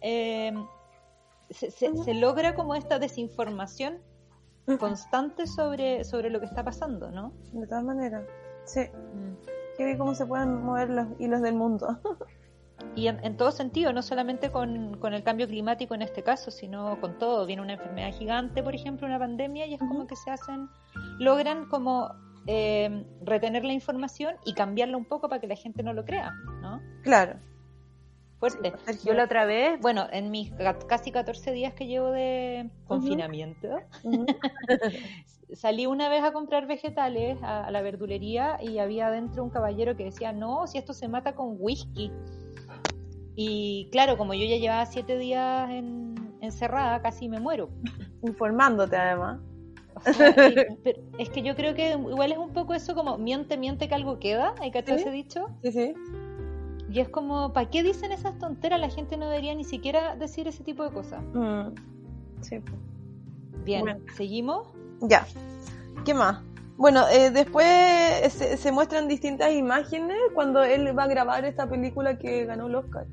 eh, 1.48 1.70
se, 1.70 2.14
logra 2.14 2.54
como 2.54 2.74
esta 2.74 2.98
desinformación 2.98 3.98
constante 4.78 5.46
sobre, 5.46 6.04
sobre 6.04 6.28
lo 6.28 6.40
que 6.40 6.46
está 6.46 6.62
pasando, 6.62 7.10
¿no? 7.10 7.32
De 7.52 7.66
todas 7.66 7.84
maneras, 7.84 8.24
sí. 8.64 8.80
Mm. 8.80 9.76
Que 9.76 9.84
ve 9.84 9.96
cómo 9.96 10.14
se 10.14 10.26
pueden 10.26 10.62
mover 10.62 10.90
los 10.90 11.06
hilos 11.18 11.40
del 11.40 11.54
mundo. 11.54 12.00
y 12.94 13.06
en, 13.06 13.36
todo 13.36 13.50
sentido, 13.50 13.92
no 13.92 14.02
solamente 14.02 14.50
con, 14.50 14.98
el 15.02 15.22
cambio 15.22 15.46
climático 15.46 15.94
en 15.94 16.02
este 16.02 16.22
caso, 16.22 16.50
sino 16.50 17.00
con 17.00 17.16
todo. 17.16 17.46
Viene 17.46 17.62
una 17.62 17.74
enfermedad 17.74 18.12
gigante, 18.12 18.62
por 18.62 18.74
ejemplo, 18.74 19.06
una 19.06 19.18
pandemia, 19.18 19.66
y 19.66 19.74
es 19.74 19.80
como 19.80 20.06
que 20.06 20.16
se 20.16 20.30
hacen, 20.30 20.68
logran 21.18 21.66
como 21.68 22.10
eh, 22.46 23.06
retener 23.22 23.64
la 23.64 23.72
información 23.72 24.34
y 24.44 24.52
cambiarla 24.52 24.96
un 24.96 25.06
poco 25.06 25.28
para 25.28 25.40
que 25.40 25.46
la 25.46 25.56
gente 25.56 25.82
no 25.82 25.94
lo 25.94 26.04
crea, 26.04 26.32
¿no? 26.60 26.82
Claro 27.02 27.38
fuerte. 28.38 28.72
Yo 29.04 29.14
la 29.14 29.24
otra 29.24 29.44
vez, 29.44 29.80
bueno, 29.80 30.06
en 30.12 30.30
mis 30.30 30.52
casi 30.86 31.10
14 31.10 31.52
días 31.52 31.74
que 31.74 31.86
llevo 31.86 32.10
de 32.10 32.70
confinamiento, 32.86 33.80
salí 35.52 35.86
una 35.86 36.08
vez 36.08 36.22
a 36.22 36.32
comprar 36.32 36.66
vegetales 36.66 37.38
a, 37.42 37.70
la 37.70 37.82
verdulería 37.82 38.58
y 38.62 38.78
había 38.78 39.08
adentro 39.08 39.42
un 39.42 39.50
caballero 39.50 39.96
que 39.96 40.04
decía, 40.04 40.32
no, 40.32 40.66
si 40.66 40.78
esto 40.78 40.92
se 40.92 41.08
mata 41.08 41.34
con 41.34 41.56
whisky. 41.58 42.12
Y 43.34 43.88
claro, 43.92 44.16
como 44.16 44.34
yo 44.34 44.44
ya 44.46 44.56
llevaba 44.56 44.84
siete 44.86 45.16
días 45.16 45.70
encerrada, 46.40 47.00
casi 47.02 47.28
me 47.28 47.38
muero. 47.38 47.70
Informándote 48.22 48.96
además. 48.96 49.40
es 51.18 51.30
que 51.30 51.42
yo 51.42 51.56
creo 51.56 51.74
que 51.74 51.90
igual 51.90 52.32
es 52.32 52.38
un 52.38 52.52
poco 52.52 52.74
eso 52.74 52.94
como 52.94 53.18
miente, 53.18 53.56
miente 53.56 53.88
que 53.88 53.94
algo 53.94 54.18
queda, 54.18 54.54
hay 54.60 54.70
que 54.70 54.82
¿Sí? 54.82 55.10
dicho. 55.10 55.48
Sí, 55.62 55.72
sí. 55.72 55.94
Y 56.90 57.00
es 57.00 57.08
como, 57.08 57.52
¿para 57.52 57.68
qué 57.68 57.82
dicen 57.82 58.12
esas 58.12 58.38
tonteras? 58.38 58.80
La 58.80 58.88
gente 58.88 59.16
no 59.16 59.26
debería 59.26 59.54
ni 59.54 59.64
siquiera 59.64 60.16
decir 60.16 60.48
ese 60.48 60.64
tipo 60.64 60.84
de 60.84 60.90
cosas. 60.90 61.22
Mm, 61.34 61.74
sí. 62.40 62.60
Bien, 63.64 64.04
¿seguimos? 64.16 64.68
Ya. 65.02 65.26
¿Qué 66.04 66.14
más? 66.14 66.42
Bueno, 66.78 67.08
eh, 67.08 67.30
después 67.30 67.66
se, 68.32 68.72
muestran 68.72 69.08
distintas 69.08 69.52
imágenes 69.52 70.16
cuando 70.32 70.62
él 70.62 70.96
va 70.96 71.04
a 71.04 71.08
grabar 71.08 71.44
esta 71.44 71.68
película 71.68 72.18
que 72.18 72.46
ganó 72.46 72.68
el 72.68 72.76
Oscar. 72.76 73.06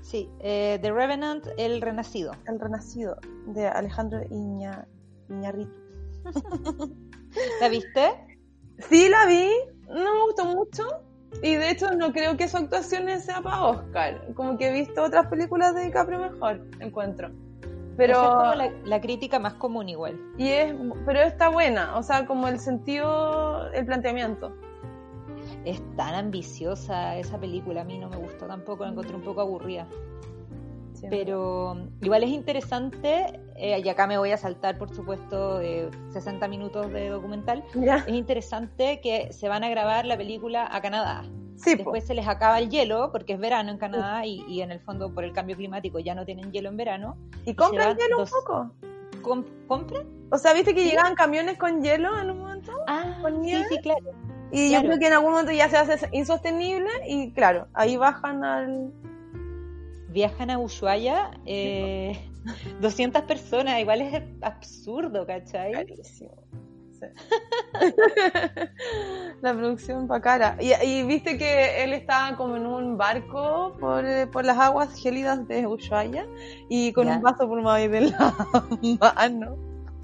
Sí, 0.00 0.30
eh, 0.40 0.78
The 0.80 0.92
Revenant, 0.92 1.46
El 1.58 1.80
Renacido. 1.80 2.32
El 2.46 2.60
Renacido, 2.60 3.16
de 3.46 3.66
Alejandro 3.66 4.20
Iña, 4.30 4.86
Iñarritu. 5.28 5.72
¿La 7.60 7.68
viste? 7.68 8.12
Sí, 8.88 9.08
la 9.08 9.26
vi. 9.26 9.48
No 9.88 10.14
me 10.14 10.22
gustó 10.26 10.44
mucho 10.46 10.84
y 11.42 11.56
de 11.56 11.70
hecho 11.70 11.94
no 11.94 12.12
creo 12.12 12.36
que 12.36 12.48
su 12.48 12.56
actuación 12.56 13.08
sea 13.20 13.40
para 13.40 13.62
Oscar. 13.64 14.34
Como 14.34 14.56
que 14.56 14.68
he 14.68 14.72
visto 14.72 15.02
otras 15.02 15.26
películas 15.26 15.74
de 15.74 15.84
DiCaprio 15.84 16.18
mejor, 16.18 16.60
encuentro. 16.80 17.30
Pero 17.96 18.12
es 18.12 18.28
como 18.28 18.54
la, 18.84 19.00
crítica 19.00 19.38
más 19.38 19.54
común 19.54 19.88
igual. 19.88 20.18
Y 20.36 20.48
es, 20.48 20.74
pero 21.06 21.20
está 21.20 21.48
buena, 21.48 21.96
o 21.96 22.02
sea, 22.02 22.26
como 22.26 22.48
el 22.48 22.58
sentido, 22.58 23.70
el 23.72 23.86
planteamiento. 23.86 24.56
Es 25.64 25.80
tan 25.96 26.14
ambiciosa 26.14 27.16
esa 27.16 27.38
película, 27.38 27.82
a 27.82 27.84
mí 27.84 27.98
no 27.98 28.08
me 28.08 28.16
gustó 28.16 28.46
tampoco, 28.46 28.84
la 28.84 28.90
encontré 28.90 29.14
un 29.14 29.22
poco 29.22 29.40
aburrida. 29.42 29.86
Pero 31.10 31.76
igual 32.00 32.24
es 32.24 32.30
interesante, 32.30 33.40
eh, 33.56 33.80
y 33.84 33.88
acá 33.88 34.06
me 34.06 34.18
voy 34.18 34.30
a 34.32 34.36
saltar, 34.36 34.78
por 34.78 34.94
supuesto, 34.94 35.58
de 35.58 35.90
60 36.10 36.46
minutos 36.48 36.92
de 36.92 37.08
documental. 37.08 37.64
Es 38.06 38.14
interesante 38.14 39.00
que 39.02 39.32
se 39.32 39.48
van 39.48 39.64
a 39.64 39.68
grabar 39.68 40.06
la 40.06 40.16
película 40.16 40.68
a 40.70 40.80
Canadá. 40.80 41.24
Después 41.64 42.04
se 42.04 42.14
les 42.14 42.26
acaba 42.26 42.58
el 42.58 42.68
hielo, 42.68 43.10
porque 43.12 43.34
es 43.34 43.38
verano 43.38 43.70
en 43.70 43.78
Canadá 43.78 44.26
y, 44.26 44.60
en 44.60 44.70
el 44.70 44.80
fondo 44.80 45.12
por 45.12 45.24
el 45.24 45.32
cambio 45.32 45.56
climático 45.56 45.98
ya 45.98 46.14
no 46.14 46.24
tienen 46.24 46.52
hielo 46.52 46.68
en 46.68 46.76
verano. 46.76 47.16
¿Y, 47.44 47.54
compran 47.54 47.96
hielo 47.96 48.18
un 48.18 48.26
poco? 48.28 48.70
¿Compran? 49.68 50.06
O 50.30 50.38
sea, 50.38 50.52
¿viste 50.52 50.74
que 50.74 50.84
llegaban 50.84 51.14
camiones 51.14 51.56
con 51.56 51.82
hielo 51.82 52.18
en 52.20 52.30
un 52.30 52.38
momento? 52.40 52.72
Ah, 52.86 53.22
sí, 53.42 53.62
sí, 53.70 53.78
claro. 53.78 54.12
Y 54.50 54.72
yo 54.72 54.80
creo 54.82 54.98
que 54.98 55.06
en 55.06 55.12
algún 55.14 55.32
momento 55.32 55.52
ya 55.52 55.68
se 55.68 55.76
hace 55.76 56.08
insostenible 56.12 56.88
y 57.08 57.32
claro, 57.32 57.66
ahí 57.74 57.96
bajan 57.96 58.44
al... 58.44 58.92
Viajan 60.14 60.50
a 60.50 60.58
Ushuaia 60.58 61.32
eh, 61.44 62.16
200 62.80 63.22
personas, 63.22 63.80
igual 63.80 64.00
es 64.00 64.22
absurdo, 64.42 65.26
¿cachai? 65.26 65.72
Carísimo. 65.72 66.30
la 69.42 69.52
producción 69.52 70.06
para 70.06 70.20
cara. 70.20 70.56
Y, 70.60 71.02
viste 71.02 71.36
que 71.36 71.82
él 71.82 71.92
estaba 71.92 72.36
como 72.36 72.56
en 72.56 72.64
un 72.64 72.96
barco 72.96 73.76
por, 73.80 74.04
por 74.30 74.44
las 74.44 74.56
aguas 74.56 74.94
gélidas 74.94 75.48
de 75.48 75.66
Ushuaia 75.66 76.28
y 76.68 76.92
con 76.92 77.08
un 77.08 77.20
vaso 77.20 77.48
por 77.48 77.60
medio 77.60 77.90
de 77.90 78.00
la 78.02 78.34
mano. 79.16 79.56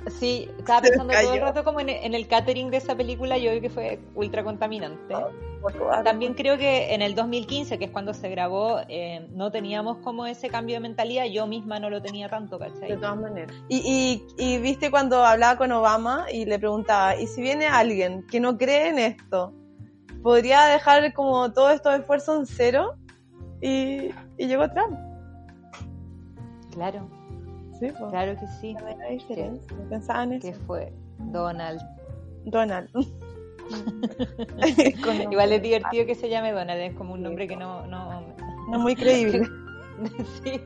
Sí, 0.08 0.48
estaba 0.58 0.80
pensando 0.80 1.12
todo 1.12 1.34
el 1.34 1.40
rato 1.40 1.62
como 1.62 1.78
en, 1.78 1.88
el 1.88 2.26
catering 2.26 2.70
de 2.70 2.78
esa 2.78 2.96
película, 2.96 3.38
yo 3.38 3.52
vi 3.52 3.60
que 3.60 3.70
fue 3.70 4.00
ultra 4.16 4.42
contaminante. 4.42 5.14
Ah, 5.14 5.28
También 6.04 6.34
creo 6.34 6.56
que 6.56 6.94
en 6.94 7.02
el 7.02 7.14
2015, 7.14 7.78
que 7.78 7.86
es 7.86 7.90
cuando 7.90 8.14
se 8.14 8.28
grabó, 8.30 8.80
eh, 8.88 9.28
no 9.32 9.50
teníamos 9.50 9.98
como 9.98 10.26
ese 10.26 10.48
cambio 10.48 10.76
de 10.76 10.80
mentalidad, 10.80 11.26
yo 11.26 11.46
misma 11.46 11.78
no 11.78 11.90
lo 11.90 12.00
tenía 12.00 12.28
tanto, 12.28 12.58
¿cachai? 12.58 12.90
De 12.90 12.96
todas 12.96 13.18
maneras. 13.18 13.54
Y, 13.68 14.22
y, 14.38 14.58
viste 14.58 14.90
cuando 14.90 15.24
hablaba 15.24 15.58
con 15.58 15.72
Obama 15.72 16.26
y 16.32 16.44
le 16.44 16.58
preguntaba, 16.58 17.16
¿y 17.16 17.26
si 17.26 17.42
viene 17.42 17.66
alguien 17.66 18.26
que 18.26 18.40
no 18.40 18.56
cree 18.56 18.88
en 18.88 18.98
esto? 18.98 19.52
¿Podría 20.22 20.64
dejar 20.66 21.12
como 21.12 21.52
todo 21.52 21.70
estos 21.70 21.98
esfuerzos 21.98 22.38
en 22.38 22.46
cero? 22.46 22.94
Y, 23.60 24.10
y 24.38 24.46
llegó 24.46 24.68
Trump. 24.70 24.98
Claro. 26.72 27.08
Pues. 27.80 27.94
Claro 28.10 28.36
que 28.38 28.46
sí. 28.60 28.76
Que 30.40 30.52
fue 30.52 30.92
Donald. 31.18 31.80
Donald. 32.44 32.90
Igual 35.30 35.52
es 35.52 35.62
divertido 35.62 36.06
que 36.06 36.14
se 36.14 36.28
llame 36.28 36.52
Donald, 36.52 36.80
es 36.80 36.94
como 36.94 37.14
un 37.14 37.22
nombre 37.22 37.46
que 37.46 37.56
no... 37.56 37.86
No, 37.86 38.22
no 38.68 38.78
muy 38.78 38.94
creíble. 38.94 39.46
sí, 40.42 40.60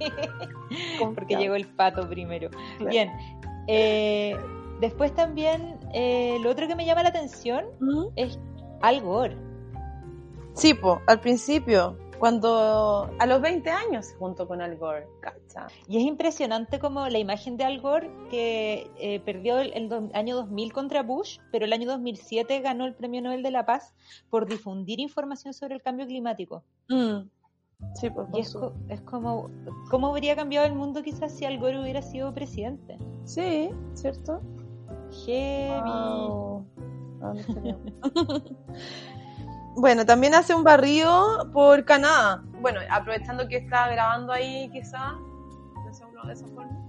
porque 1.15 1.37
llegó 1.37 1.55
el 1.55 1.67
pato 1.67 2.09
primero. 2.09 2.51
Bien, 2.89 3.11
eh, 3.67 4.37
después 4.81 5.15
también 5.15 5.79
eh, 5.93 6.39
lo 6.43 6.51
otro 6.51 6.69
que 6.69 6.77
me 6.77 6.85
llama 6.85 7.03
la 7.03 7.09
atención 7.11 7.65
es 8.17 8.39
Al 8.83 9.01
Gore. 9.01 9.37
Sí, 10.55 10.73
po, 10.75 11.01
al 11.07 11.21
principio, 11.21 11.99
cuando 12.19 13.11
a 13.19 13.27
los 13.27 13.41
20 13.41 13.71
años 13.71 14.15
junto 14.19 14.47
con 14.47 14.61
Al 14.61 14.77
Gore, 14.77 15.07
Y 15.89 15.99
es 15.99 16.05
impresionante 16.05 16.79
como 16.79 17.09
la 17.09 17.19
imagen 17.19 17.57
de 17.57 17.65
Al 17.65 17.81
Gore 17.81 18.11
que 18.31 18.91
eh, 18.99 19.21
perdió 19.21 19.59
el, 19.59 19.73
año 20.15 20.37
2000 20.37 20.73
contra 20.73 21.03
Bush, 21.03 21.39
pero 21.51 21.65
el 21.65 21.73
año 21.73 21.89
2007 21.89 22.61
ganó 22.61 22.87
el 22.87 22.95
Premio 22.95 23.23
Nobel 23.23 23.43
de 23.43 23.51
la 23.51 23.67
Paz 23.67 23.95
por 24.31 24.47
difundir 24.47 25.01
información 25.01 25.55
sobre 25.55 25.75
el 25.75 25.83
cambio 25.83 26.07
climático. 26.07 26.63
Mm. 26.89 27.29
Sí, 27.95 28.09
pues, 28.09 28.29
y 28.33 28.41
es, 28.41 28.57
es, 28.89 29.01
como, 29.03 29.51
¿cómo 29.91 30.09
habría 30.09 30.37
cambiado 30.37 30.67
el 30.67 30.75
mundo 30.75 31.03
quizás 31.03 31.33
si 31.33 31.45
Al 31.45 31.59
Gore 31.59 31.81
hubiera 31.81 32.03
sido 32.03 32.33
presidente? 32.33 32.99
Sí, 33.25 33.71
¿cierto? 33.95 34.41
Heavy. 35.27 36.31
bueno, 39.77 40.07
también 40.07 40.35
hace 40.35 40.55
un 40.55 40.65
barrio 40.65 41.51
por 41.53 41.85
Canadá. 41.85 42.43
Bueno, 42.61 42.81
aprovechando 42.91 43.49
que 43.49 43.57
está 43.57 43.89
grabando 43.91 44.33
ahí, 44.33 44.71
quizá, 44.73 45.15
de 45.85 46.33
esa 46.33 46.47
forma, 46.49 46.85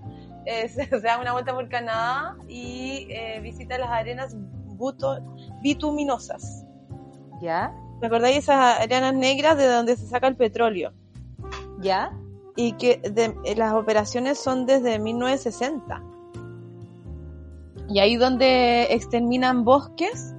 eh, 0.46 0.70
se, 0.70 0.88
da 1.02 1.20
una 1.20 1.34
vuelta 1.34 1.54
por 1.54 1.68
Canadá 1.70 2.38
y 2.48 3.08
eh, 3.10 3.40
visita 3.42 3.78
las 3.78 3.90
arenas 3.90 4.36
bituminosas. 5.62 6.66
¿Ya? 7.42 7.74
¿Me 8.02 8.08
acordáis 8.08 8.38
esas 8.38 8.80
arenas 8.80 9.14
negras 9.14 9.58
de 9.58 9.68
donde 9.68 9.96
se 9.96 10.08
saca 10.08 10.28
el 10.28 10.36
petróleo? 10.36 10.94
¿Ya? 11.80 12.12
Y 12.56 12.74
que 12.74 13.02
las 13.58 13.74
operaciones 13.74 14.40
son 14.40 14.66
desde 14.66 15.00
1960. 15.00 16.02
Y 17.90 18.00
ahí 18.00 18.16
donde 18.16 18.94
exterminan 18.94 19.64
bosques, 19.64 20.35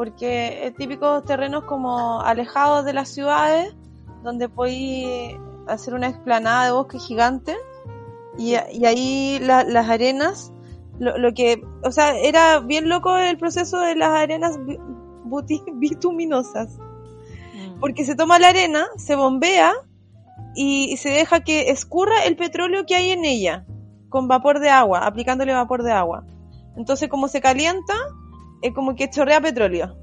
porque 0.00 0.66
es 0.66 0.74
típicos 0.76 1.26
terrenos 1.26 1.64
como 1.64 2.22
alejados 2.22 2.86
de 2.86 2.94
las 2.94 3.10
ciudades, 3.10 3.76
donde 4.22 4.48
podéis 4.48 5.36
hacer 5.66 5.92
una 5.92 6.08
explanada 6.08 6.64
de 6.64 6.70
bosque 6.72 6.98
gigante. 6.98 7.54
Y, 8.38 8.54
ahí 8.54 9.38
las 9.42 9.90
arenas, 9.90 10.54
lo, 10.98 11.18
lo, 11.18 11.34
que, 11.34 11.62
o 11.84 11.92
sea, 11.92 12.16
era 12.16 12.60
bien 12.60 12.88
loco 12.88 13.14
el 13.18 13.36
proceso 13.36 13.78
de 13.80 13.94
las 13.94 14.08
arenas 14.08 14.58
bituminosas. 15.74 16.78
Mm. 16.78 17.78
Porque 17.78 18.06
se 18.06 18.16
toma 18.16 18.38
la 18.38 18.48
arena, 18.48 18.86
se 18.96 19.16
bombea 19.16 19.74
y 20.54 20.96
se 20.96 21.10
deja 21.10 21.40
que 21.40 21.68
escurra 21.68 22.24
el 22.24 22.36
petróleo 22.36 22.86
que 22.86 22.94
hay 22.94 23.10
en 23.10 23.26
ella 23.26 23.66
con 24.08 24.28
vapor 24.28 24.60
de 24.60 24.70
agua, 24.70 25.00
aplicándole 25.00 25.52
vapor 25.52 25.82
de 25.82 25.92
agua. 25.92 26.24
Entonces, 26.74 27.10
como 27.10 27.28
se 27.28 27.42
calienta, 27.42 27.92
es 28.62 28.74
como 28.74 28.94
que 28.94 29.08
chorrea 29.10 29.40
petróleo. 29.40 29.96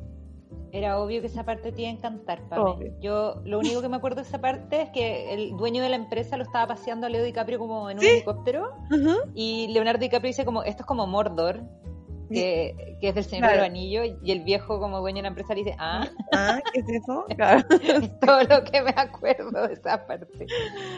Era 0.71 0.99
obvio 0.99 1.21
que 1.21 1.27
esa 1.27 1.45
parte 1.45 1.71
te 1.71 1.81
iba 1.81 1.89
a 1.89 1.93
encantar, 1.93 2.41
Yo 2.99 3.41
lo 3.45 3.59
único 3.59 3.81
que 3.81 3.89
me 3.89 3.95
acuerdo 3.95 4.17
de 4.21 4.27
esa 4.27 4.39
parte 4.39 4.81
es 4.81 4.89
que 4.89 5.33
el 5.33 5.55
dueño 5.55 5.81
de 5.81 5.89
la 5.89 5.95
empresa 5.95 6.37
lo 6.37 6.43
estaba 6.43 6.67
paseando 6.67 7.07
a 7.07 7.09
Leo 7.09 7.23
DiCaprio 7.23 7.57
como 7.57 7.89
en 7.89 7.99
un 7.99 8.05
helicóptero 8.05 8.71
y 9.33 9.67
Leonardo 9.69 9.99
DiCaprio 9.99 10.29
dice 10.29 10.45
como, 10.45 10.63
esto 10.63 10.83
es 10.83 10.85
como 10.85 11.07
Mordor 11.07 11.61
que, 12.29 12.97
es 13.01 13.15
del 13.15 13.23
Señor 13.23 13.51
del 13.51 13.59
Anillo, 13.61 14.03
y 14.03 14.31
el 14.31 14.43
viejo 14.43 14.79
como 14.79 14.99
dueño 14.99 15.17
de 15.17 15.21
la 15.23 15.27
empresa 15.29 15.53
dice, 15.53 15.75
ah, 15.79 16.07
ah 16.33 16.59
¿qué 16.73 16.79
es 16.79 16.89
eso? 16.89 17.25
Claro. 17.37 17.63
es 17.69 18.19
todo 18.19 18.43
lo 18.43 18.63
que 18.63 18.81
me 18.81 18.93
acuerdo 18.95 19.67
de 19.67 19.73
esa 19.73 20.05
parte. 20.07 20.45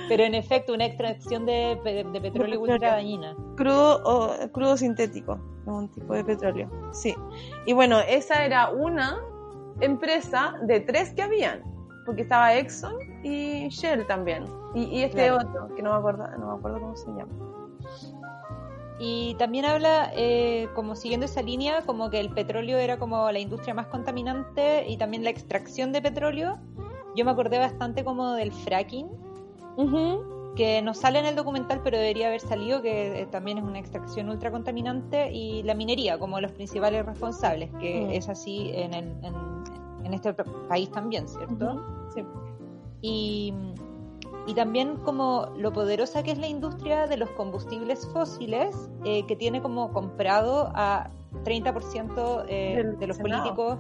Pero 0.08 0.24
en 0.24 0.36
efecto, 0.36 0.74
una 0.74 0.86
extracción 0.86 1.46
de, 1.46 1.78
de, 1.84 2.22
petróleo 2.22 2.60
ultra 2.60 2.92
dañina. 2.92 3.36
Crudo, 3.56 4.02
o, 4.04 4.52
crudo 4.52 4.78
sintético, 4.78 5.40
un 5.66 5.90
tipo 5.92 6.14
de 6.14 6.24
petróleo, 6.24 6.70
sí. 6.94 7.16
Y 7.66 7.74
bueno, 7.74 8.00
esa 8.00 8.46
era 8.46 8.70
una 8.70 9.20
empresa 9.82 10.56
de 10.64 10.80
tres 10.82 11.14
que 11.14 11.22
habían, 11.22 11.62
porque 12.06 12.22
estaba 12.22 12.56
Exxon 12.56 12.96
y 13.24 13.70
Shell 13.70 14.06
también. 14.08 14.46
Y, 14.76 15.02
este 15.02 15.32
otro, 15.32 15.74
que 15.76 15.82
no 15.82 15.92
me, 15.92 15.98
acuerdo, 15.98 16.28
no 16.38 16.52
me 16.52 16.58
acuerdo 16.58 16.80
cómo 16.80 16.96
se 16.96 17.08
llama. 17.08 17.69
Y 19.00 19.36
también 19.36 19.64
habla, 19.64 20.12
eh, 20.14 20.68
como 20.76 20.96
siguiendo 20.96 21.26
esa 21.26 21.42
línea, 21.42 21.84
como 21.86 22.10
que 22.10 22.20
el 22.20 22.30
petróleo 22.30 22.78
era 22.78 23.00
como 23.00 23.32
la 23.32 23.40
industria 23.40 23.74
más 23.74 23.88
contaminante 23.88 24.90
y 24.90 24.98
también 24.98 25.24
la 25.24 25.30
extracción 25.30 25.94
de 25.94 26.02
petróleo. 26.02 26.60
Yo 27.16 27.24
me 27.24 27.32
acordé 27.32 27.60
bastante 27.60 28.04
como 28.04 28.34
del 28.34 28.52
fracking, 28.52 29.08
que 30.56 30.82
no 30.82 30.94
sale 30.94 31.20
en 31.20 31.26
el 31.26 31.36
documental, 31.36 31.80
pero 31.82 31.98
debería 31.98 32.28
haber 32.28 32.42
salido, 32.42 32.82
que 32.82 33.22
eh, 33.22 33.26
también 33.28 33.58
es 33.58 33.64
una 33.64 33.80
extracción 33.80 34.28
ultra 34.30 34.52
contaminante, 34.52 35.32
y 35.32 35.64
la 35.64 35.76
minería 35.76 36.20
como 36.20 36.42
los 36.42 36.52
principales 36.52 37.06
responsables, 37.06 37.72
que 37.80 38.02
mm. 38.02 38.12
es 38.12 38.28
así 38.28 38.72
en, 38.74 38.94
el, 38.94 39.08
en, 40.04 40.14
este 40.14 40.34
país 40.68 40.92
también, 40.92 41.28
¿cierto? 41.30 41.82
Sí. 42.14 42.26
Y 43.02 43.54
y 44.46 44.54
también 44.54 44.98
como 44.98 45.52
lo 45.58 45.72
poderosa 45.72 46.24
que 46.24 46.32
es 46.32 46.38
la 46.38 46.48
industria 46.48 47.08
de 47.08 47.18
los 47.18 47.30
combustibles 47.32 48.08
fósiles, 48.12 48.90
eh, 49.06 49.26
que 49.28 49.36
tiene 49.36 49.62
como 49.62 49.92
comprado 49.94 50.72
a 50.74 51.10
30% 51.44 52.46
eh, 52.48 52.84
de 52.98 53.08
los 53.08 53.18
políticos, 53.20 53.78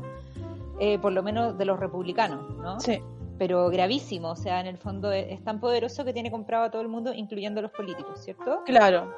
eh, 0.79 0.99
por 0.99 1.11
lo 1.11 1.23
menos 1.23 1.57
de 1.57 1.65
los 1.65 1.79
republicanos, 1.79 2.55
¿no? 2.57 2.79
Sí. 2.79 3.01
Pero 3.37 3.69
gravísimo, 3.69 4.31
o 4.31 4.35
sea, 4.35 4.59
en 4.59 4.67
el 4.67 4.77
fondo 4.77 5.11
es, 5.11 5.41
tan 5.43 5.59
poderoso 5.59 6.03
que 6.03 6.13
tiene 6.13 6.29
comprado 6.29 6.65
a 6.65 6.71
todo 6.71 6.81
el 6.81 6.89
mundo, 6.89 7.13
incluyendo 7.13 7.59
a 7.59 7.63
los 7.63 7.71
políticos, 7.71 8.19
¿cierto? 8.21 8.61
Claro, 8.65 9.13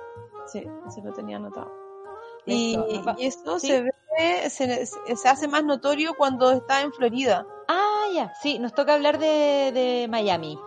sí, 0.45 0.63
se 0.89 1.01
lo 1.01 1.11
tenía 1.11 1.37
anotado. 1.37 1.71
Y, 2.45 2.77
esto 3.19 3.59
se 3.59 3.81
ve, 3.81 4.49
se, 4.49 4.85
se, 4.85 5.29
hace 5.29 5.47
más 5.47 5.63
notorio 5.63 6.13
cuando 6.17 6.51
está 6.51 6.81
en 6.81 6.91
Florida. 6.93 7.45
Ah, 7.67 8.05
ya, 8.13 8.33
sí, 8.41 8.59
nos 8.59 8.73
toca 8.73 8.93
hablar 8.93 9.17
de, 9.17 9.71
de 9.73 10.07
Miami. 10.09 10.57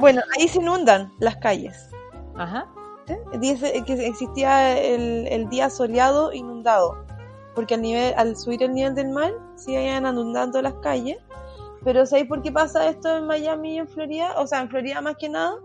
Bueno, 0.00 0.22
ahí 0.36 0.48
se 0.48 0.58
inundan 0.58 1.12
las 1.18 1.36
calles. 1.36 1.90
Ajá. 2.36 2.66
Dice 3.40 3.82
que 3.86 4.06
existía 4.06 4.78
el, 4.78 5.48
día 5.48 5.70
soleado 5.70 6.32
inundado, 6.32 7.04
porque 7.54 7.74
al, 7.74 7.82
nivel, 7.82 8.14
al 8.16 8.36
subir 8.36 8.62
el 8.62 8.74
nivel 8.74 8.94
del 8.94 9.08
mar 9.08 9.32
se 9.56 9.72
iban 9.72 10.06
inundando 10.06 10.60
las 10.60 10.74
calles. 10.74 11.16
Pero 11.84 12.04
¿sabéis 12.06 12.28
por 12.28 12.42
qué 12.42 12.52
pasa 12.52 12.88
esto 12.88 13.16
en 13.16 13.26
Miami 13.26 13.74
y 13.74 13.78
en 13.78 13.88
Florida? 13.88 14.34
O 14.38 14.46
sea, 14.46 14.60
en 14.60 14.68
Florida 14.68 15.00
más 15.00 15.16
que 15.16 15.28
nada, 15.28 15.56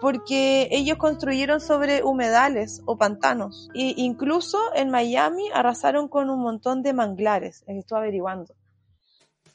porque 0.00 0.68
ellos 0.70 0.96
construyeron 0.96 1.60
sobre 1.60 2.02
humedales 2.02 2.82
o 2.86 2.96
pantanos. 2.96 3.68
E 3.74 3.94
incluso 3.96 4.58
en 4.74 4.90
Miami 4.90 5.48
arrasaron 5.52 6.08
con 6.08 6.30
un 6.30 6.40
montón 6.40 6.82
de 6.82 6.92
manglares, 6.92 7.62
estoy 7.66 7.98
averiguando. 7.98 8.54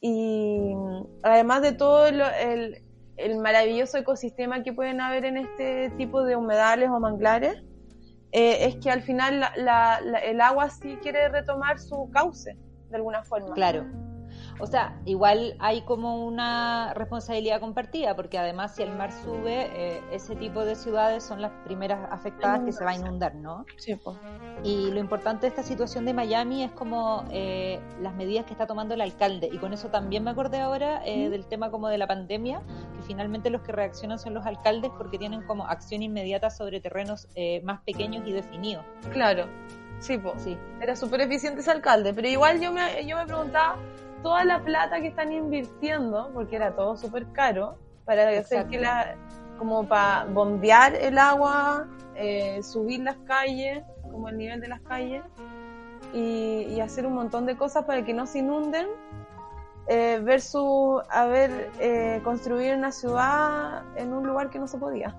Y 0.00 0.72
además 1.22 1.62
de 1.62 1.72
todo 1.72 2.06
el, 2.06 2.82
el 3.16 3.38
maravilloso 3.38 3.98
ecosistema 3.98 4.62
que 4.62 4.72
pueden 4.72 5.00
haber 5.00 5.24
en 5.24 5.38
este 5.38 5.90
tipo 5.96 6.22
de 6.22 6.36
humedales 6.36 6.90
o 6.90 7.00
manglares, 7.00 7.62
eh, 8.32 8.66
es 8.66 8.76
que 8.76 8.90
al 8.90 9.02
final 9.02 9.44
el 10.22 10.40
agua 10.40 10.68
sí 10.70 10.98
quiere 11.00 11.28
retomar 11.28 11.78
su 11.78 12.10
cauce, 12.12 12.56
de 12.90 12.96
alguna 12.96 13.22
forma. 13.24 13.54
Claro. 13.54 13.84
O 14.58 14.66
sea, 14.66 14.98
igual 15.04 15.54
hay 15.58 15.82
como 15.82 16.24
una 16.24 16.94
responsabilidad 16.94 17.60
compartida, 17.60 18.16
porque 18.16 18.38
además 18.38 18.74
si 18.74 18.82
el 18.82 18.96
mar 18.96 19.12
sube, 19.12 19.68
eh, 19.74 20.02
ese 20.12 20.34
tipo 20.36 20.64
de 20.64 20.74
ciudades 20.74 21.24
son 21.24 21.42
las 21.42 21.52
primeras 21.64 22.08
afectadas 22.10 22.60
que 22.64 22.72
se 22.72 22.84
va 22.84 22.92
a 22.92 22.96
inundar, 22.96 23.34
¿no? 23.34 23.66
Sí, 23.76 23.96
pues. 23.96 24.16
Y 24.62 24.90
lo 24.90 24.98
importante 24.98 25.42
de 25.42 25.48
esta 25.48 25.62
situación 25.62 26.06
de 26.06 26.14
Miami 26.14 26.64
es 26.64 26.72
como 26.72 27.24
eh, 27.30 27.80
las 28.00 28.14
medidas 28.14 28.46
que 28.46 28.52
está 28.52 28.66
tomando 28.66 28.94
el 28.94 29.02
alcalde. 29.02 29.50
Y 29.52 29.58
con 29.58 29.74
eso 29.74 29.88
también 29.88 30.24
me 30.24 30.30
acordé 30.30 30.60
ahora 30.60 31.02
eh, 31.04 31.28
del 31.28 31.46
tema 31.46 31.70
como 31.70 31.88
de 31.88 31.98
la 31.98 32.06
pandemia, 32.06 32.62
que 32.96 33.02
finalmente 33.02 33.50
los 33.50 33.60
que 33.60 33.72
reaccionan 33.72 34.18
son 34.18 34.32
los 34.32 34.46
alcaldes 34.46 34.90
porque 34.96 35.18
tienen 35.18 35.42
como 35.42 35.66
acción 35.66 36.02
inmediata 36.02 36.48
sobre 36.48 36.80
terrenos 36.80 37.28
más 37.62 37.80
pequeños 37.82 38.26
y 38.26 38.32
definidos. 38.32 38.84
Claro. 39.12 39.46
Sí, 39.98 40.18
pues. 40.18 40.42
Sí. 40.42 40.56
Era 40.80 40.96
súper 40.96 41.20
eficiente 41.22 41.60
ese 41.60 41.70
alcalde, 41.70 42.12
pero 42.14 42.28
igual 42.28 42.60
yo 42.60 42.72
me, 42.72 43.06
yo 43.06 43.16
me 43.16 43.26
preguntaba 43.26 43.76
toda 44.22 44.44
la 44.44 44.62
plata 44.62 45.00
que 45.00 45.08
están 45.08 45.32
invirtiendo, 45.32 46.30
porque 46.32 46.56
era 46.56 46.74
todo 46.74 46.96
súper 46.96 47.26
caro, 47.32 47.78
para 48.04 48.28
hacer 48.38 48.66
que 48.68 48.78
la, 48.78 49.16
como 49.58 49.86
para 49.86 50.24
bombear 50.26 50.94
el 50.94 51.18
agua, 51.18 51.88
eh, 52.14 52.62
subir 52.62 53.00
las 53.00 53.16
calles, 53.26 53.82
como 54.10 54.28
el 54.28 54.38
nivel 54.38 54.60
de 54.60 54.68
las 54.68 54.80
calles, 54.82 55.22
y, 56.14 56.80
hacer 56.80 57.06
un 57.06 57.14
montón 57.14 57.46
de 57.46 57.56
cosas 57.56 57.84
para 57.84 58.04
que 58.04 58.14
no 58.14 58.26
se 58.26 58.38
inunden, 58.38 58.86
eh, 59.88 60.20
versus 60.22 61.02
haber 61.10 61.70
eh, 61.78 62.20
construido 62.24 62.76
una 62.76 62.92
ciudad 62.92 63.82
en 63.96 64.12
un 64.12 64.26
lugar 64.26 64.50
que 64.50 64.58
no 64.58 64.66
se 64.66 64.78
podía. 64.78 65.14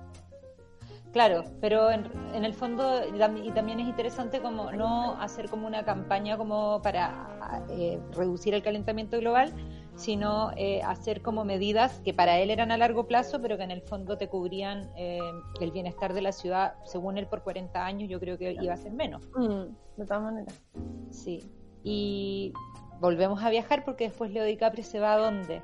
Claro, 1.12 1.44
pero 1.60 1.90
en, 1.90 2.44
el 2.44 2.52
fondo 2.52 3.00
y 3.06 3.50
también 3.52 3.80
es 3.80 3.88
interesante 3.88 4.40
como 4.40 4.70
no 4.72 5.18
hacer 5.20 5.48
como 5.48 5.66
una 5.66 5.84
campaña 5.84 6.36
como 6.36 6.82
para 6.82 7.64
eh, 7.70 7.98
reducir 8.12 8.52
el 8.52 8.62
calentamiento 8.62 9.18
global, 9.18 9.52
sino 9.96 10.52
eh, 10.56 10.82
hacer 10.82 11.22
como 11.22 11.44
medidas 11.44 12.00
que 12.04 12.12
para 12.12 12.38
él 12.38 12.50
eran 12.50 12.70
a 12.70 12.76
largo 12.76 13.06
plazo, 13.06 13.40
pero 13.40 13.56
que 13.56 13.64
en 13.64 13.70
el 13.70 13.80
fondo 13.80 14.18
te 14.18 14.28
cubrían 14.28 14.90
eh, 14.96 15.18
el 15.60 15.72
bienestar 15.72 16.12
de 16.12 16.20
la 16.20 16.32
ciudad, 16.32 16.74
según 16.84 17.16
él, 17.16 17.26
por 17.26 17.42
40 17.42 17.84
años, 17.84 18.08
yo 18.10 18.20
creo 18.20 18.36
que 18.36 18.56
iba 18.60 18.74
a 18.74 18.76
ser 18.76 18.92
menos. 18.92 19.22
Mm, 19.34 19.74
de 19.96 20.06
todas 20.06 20.22
maneras. 20.22 20.62
Sí. 21.10 21.50
Y 21.82 22.52
volvemos 23.00 23.42
a 23.42 23.50
viajar 23.50 23.84
porque 23.84 24.04
después 24.04 24.30
Leo 24.30 24.44
DiCaprio 24.44 24.84
se 24.84 25.00
va 25.00 25.14
a 25.14 25.18
dónde? 25.18 25.62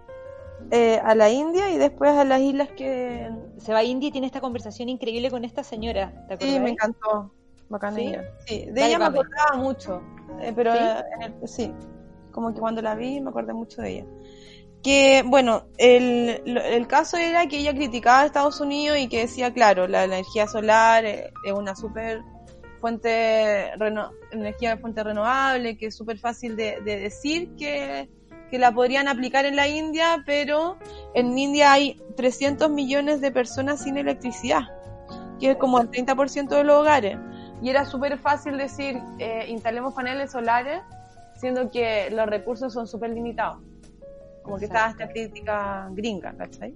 Eh, 0.71 0.99
a 1.03 1.15
la 1.15 1.31
India 1.31 1.71
y 1.71 1.79
después 1.79 2.11
a 2.13 2.25
las 2.25 2.41
islas 2.41 2.69
que... 2.71 3.31
Se 3.59 3.73
va 3.73 3.81
a 3.81 3.85
India 3.85 4.09
y 4.09 4.13
tiene 4.13 4.27
esta 4.27 4.41
conversación 4.41 4.89
increíble 4.89 5.31
con 5.31 5.45
esta 5.45 5.63
señora. 5.63 6.27
¿te 6.29 6.37
sí, 6.39 6.59
me 6.59 6.71
encantó. 6.71 7.33
Bacana 7.69 7.97
¿Sí? 7.97 8.07
ella. 8.07 8.25
Sí, 8.47 8.67
de 8.71 8.87
ella 8.87 8.99
me 8.99 9.05
acordaba 9.07 9.57
mucho. 9.57 10.03
Eh, 10.41 10.53
pero 10.55 10.73
¿Sí? 11.47 11.73
como 12.33 12.53
que 12.53 12.61
cuando 12.61 12.83
la 12.83 12.95
vi 12.95 13.21
me 13.21 13.31
acordé 13.31 13.53
mucho 13.53 13.83
de 13.83 13.91
ella. 13.91 14.07
Que, 14.83 15.23
bueno, 15.25 15.65
el, 15.79 16.43
el 16.45 16.87
caso 16.87 17.17
era 17.17 17.47
que 17.47 17.59
ella 17.59 17.73
criticaba 17.73 18.21
a 18.21 18.27
Estados 18.27 18.61
Unidos 18.61 18.99
y 18.99 19.09
que 19.09 19.21
decía, 19.21 19.55
claro, 19.55 19.87
la, 19.89 20.05
energía 20.05 20.47
solar 20.47 21.07
es 21.07 21.53
una 21.55 21.75
súper 21.75 22.21
fuente, 22.81 23.75
reno, 23.77 24.11
energía 24.31 24.75
de 24.75 24.83
fuente 24.83 25.03
renovable, 25.03 25.79
que 25.79 25.87
es 25.87 25.95
súper 25.95 26.19
fácil 26.19 26.55
de, 26.55 26.81
de 26.83 26.99
decir 26.99 27.55
que 27.57 28.11
que 28.51 28.59
la 28.59 28.73
podrían 28.73 29.09
aplicar 29.09 29.45
en 29.45 29.57
la 29.57 29.69
India, 29.69 30.23
pero 30.27 30.79
en 31.15 31.37
India 31.39 31.73
hay 31.73 32.01
300 32.17 32.71
millones 32.71 33.21
de 33.21 33.31
personas 33.31 33.83
sin 33.83 33.97
electricidad, 33.97 34.63
que 35.41 35.53
es 35.53 35.57
como 35.57 35.81
el 35.81 35.91
30% 35.91 36.49
de 36.49 36.65
los 36.65 36.81
hogares. 36.81 37.19
Y 37.63 37.71
era 37.71 37.85
súper 37.85 38.19
fácil 38.19 38.57
decir, 38.57 39.01
eh, 39.19 39.47
instalemos 39.49 39.95
paneles 39.95 40.33
solares, 40.33 40.83
siendo 41.37 41.71
que 41.71 42.11
los 42.11 42.27
recursos 42.27 42.73
son 42.73 42.87
súper 42.87 43.11
limitados. 43.11 43.59
Como 44.43 44.59
que 44.59 44.67
estaba 44.67 44.91
esta 44.91 45.09
crítica 45.09 45.89
gringa, 45.93 46.35
¿cachai? 46.37 46.75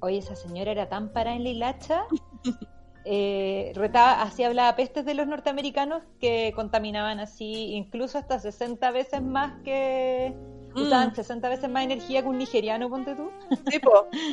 Oye, 0.00 0.18
esa 0.18 0.36
señora 0.36 0.70
era 0.70 0.88
tan 0.88 1.08
para 1.08 1.34
en 1.34 1.42
la 1.42 1.48
hilacha. 1.48 2.04
eh, 3.04 3.72
retaba, 3.74 4.22
así 4.22 4.44
hablaba 4.44 4.76
pestes 4.76 5.04
de 5.04 5.14
los 5.14 5.26
norteamericanos 5.26 6.02
que 6.20 6.52
contaminaban 6.54 7.20
así 7.20 7.74
incluso 7.74 8.18
hasta 8.18 8.38
60 8.38 8.90
veces 8.90 9.22
más 9.22 9.54
que, 9.64 10.34
usaban 10.74 11.14
60 11.14 11.46
mm. 11.46 11.50
veces 11.50 11.70
más 11.70 11.84
energía 11.84 12.22
que 12.22 12.28
un 12.28 12.38
nigeriano, 12.38 12.88
ponte 12.88 13.14
tú. 13.14 13.30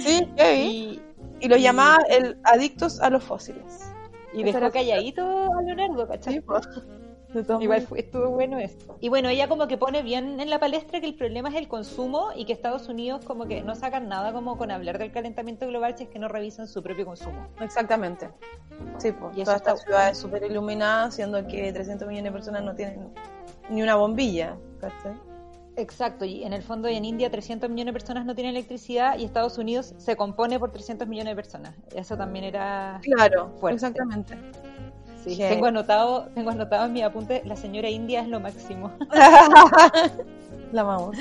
sí, 0.01 0.27
y, 0.37 1.01
y 1.39 1.47
los 1.47 1.61
llamaba 1.61 1.97
el 2.09 2.37
adictos 2.43 2.99
a 3.01 3.09
los 3.09 3.23
fósiles. 3.23 3.91
Y 4.33 4.43
dejó 4.43 4.69
calladito 4.71 5.23
a 5.53 5.61
Leonardo, 5.61 6.07
¿cachai? 6.07 6.43
Igual 7.59 7.87
estuvo 7.95 8.29
bueno 8.29 8.57
esto. 8.59 8.97
Y 9.01 9.09
bueno, 9.09 9.29
ella 9.29 9.47
como 9.47 9.67
que 9.67 9.77
pone 9.77 10.01
bien 10.01 10.39
en 10.39 10.49
la 10.49 10.59
palestra 10.59 11.01
que 11.01 11.05
el 11.05 11.15
problema 11.15 11.49
es 11.49 11.55
el 11.55 11.67
consumo 11.67 12.29
y 12.35 12.45
que 12.45 12.53
Estados 12.53 12.87
Unidos 12.87 13.25
como 13.25 13.45
que 13.45 13.61
no 13.61 13.75
sacan 13.75 14.07
nada 14.07 14.31
como 14.31 14.57
con 14.57 14.71
hablar 14.71 14.97
del 14.97 15.11
calentamiento 15.11 15.67
global 15.67 15.97
si 15.97 16.03
es 16.03 16.09
que 16.09 16.19
no 16.19 16.27
revisan 16.27 16.67
su 16.67 16.81
propio 16.81 17.05
consumo. 17.05 17.47
Exactamente. 17.59 18.29
Sí, 18.97 19.11
pues. 19.11 19.37
Y 19.37 19.43
toda 19.43 19.57
esta 19.57 19.75
ciudad 19.75 20.09
es 20.09 20.17
súper 20.17 20.43
iluminada, 20.43 21.11
siendo 21.11 21.45
que 21.45 21.73
300 21.73 22.07
millones 22.07 22.31
de 22.31 22.31
personas 22.31 22.63
no 22.63 22.75
tienen 22.75 23.09
ni 23.69 23.81
una 23.81 23.95
bombilla, 23.95 24.57
¿cachai? 24.79 25.13
Exacto, 25.77 26.23
y 26.23 26.43
en 26.43 26.53
el 26.53 26.63
fondo 26.63 26.87
en 26.87 27.03
India 27.03 27.29
300 27.29 27.69
millones 27.69 27.93
de 27.93 27.99
personas 27.99 28.25
no 28.25 28.33
tienen 28.33 28.55
electricidad 28.55 29.17
y 29.17 29.25
Estados 29.25 29.57
Unidos 29.57 29.93
se 29.97 30.15
compone 30.15 30.57
por 30.57 30.71
300 30.71 31.07
millones 31.07 31.31
de 31.31 31.35
personas. 31.35 31.75
Eso 31.93 32.15
también 32.17 32.45
era 32.45 32.99
claro, 33.03 33.53
exactamente. 33.69 34.37
Sí, 35.23 35.37
tengo 35.37 35.65
anotado, 35.65 36.29
tengo 36.35 36.51
anotado 36.51 36.85
en 36.85 36.93
mi 36.93 37.01
apunte, 37.01 37.41
la 37.45 37.55
señora 37.55 37.89
India 37.89 38.21
es 38.21 38.27
lo 38.27 38.39
máximo. 38.39 38.91
la 40.71 40.83
vamos. 40.83 41.17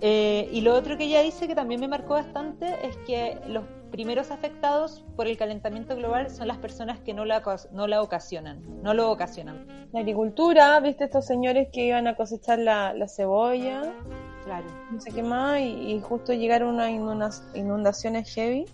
Eh, 0.00 0.50
y 0.52 0.60
lo 0.60 0.74
otro 0.74 0.98
que 0.98 1.04
ella 1.04 1.22
dice 1.22 1.46
que 1.46 1.54
también 1.54 1.80
me 1.80 1.88
marcó 1.88 2.14
bastante 2.14 2.86
es 2.86 2.96
que 3.06 3.38
los 3.46 3.64
primeros 3.94 4.32
afectados 4.32 5.04
por 5.14 5.28
el 5.28 5.36
calentamiento 5.36 5.94
global 5.94 6.28
son 6.28 6.48
las 6.48 6.58
personas 6.58 6.98
que 6.98 7.14
no 7.14 7.24
la, 7.24 7.44
no 7.70 7.86
la 7.86 8.02
ocasionan, 8.02 8.60
no 8.82 8.92
lo 8.92 9.08
ocasionan. 9.08 9.88
La 9.92 10.00
agricultura, 10.00 10.80
viste 10.80 11.04
estos 11.04 11.24
señores 11.24 11.68
que 11.72 11.86
iban 11.86 12.08
a 12.08 12.16
cosechar 12.16 12.58
la, 12.58 12.92
cebolla, 13.06 13.94
claro. 14.42 14.66
no 14.90 15.00
sé 15.00 15.12
qué 15.12 15.22
más, 15.22 15.60
y, 15.60 16.00
justo 16.00 16.32
llegaron 16.32 16.74
unas 16.74 17.44
inundaciones 17.54 18.34
heavy. 18.34 18.64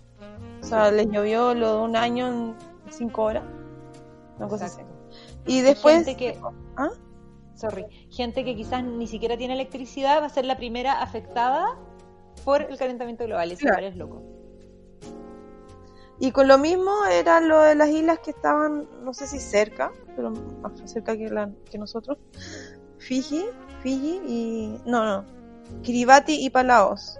O 0.59 0.65
sea, 0.65 0.89
les 0.89 1.05
llovió 1.11 1.53
lo 1.53 1.77
de 1.77 1.83
un 1.83 1.95
año 1.95 2.27
en 2.27 2.55
cinco 2.89 3.21
horas. 3.21 3.43
Una 4.39 4.47
cosa 4.47 4.65
así. 4.65 4.81
Y 5.45 5.61
después... 5.61 5.97
Gente 5.97 6.17
que, 6.17 6.39
¿Ah? 6.77 6.89
Sorry. 7.53 7.85
Gente 8.09 8.43
que 8.43 8.55
quizás 8.55 8.83
ni 8.83 9.05
siquiera 9.05 9.37
tiene 9.37 9.53
electricidad 9.53 10.19
va 10.19 10.25
a 10.25 10.29
ser 10.29 10.45
la 10.45 10.57
primera 10.57 10.99
afectada 10.99 11.77
por 12.43 12.63
el 12.63 12.75
calentamiento 12.75 13.25
global. 13.25 13.51
Eso 13.51 13.67
claro. 13.67 13.85
es 13.85 13.95
loco. 13.95 14.40
Y 16.23 16.31
con 16.31 16.47
lo 16.47 16.59
mismo 16.59 17.03
eran 17.07 17.47
lo 17.47 17.63
de 17.63 17.73
las 17.73 17.89
islas 17.89 18.19
que 18.19 18.29
estaban, 18.29 18.87
no 19.03 19.11
sé 19.11 19.25
si 19.25 19.39
cerca, 19.39 19.91
pero 20.15 20.29
más 20.29 20.71
cerca 20.85 21.17
que, 21.17 21.27
la, 21.31 21.49
que 21.67 21.79
nosotros. 21.79 22.19
Fiji, 22.99 23.43
Fiji 23.81 24.21
y... 24.27 24.81
No, 24.85 25.03
no. 25.03 25.25
Kiribati 25.81 26.45
y 26.45 26.51
Palaos. 26.51 27.19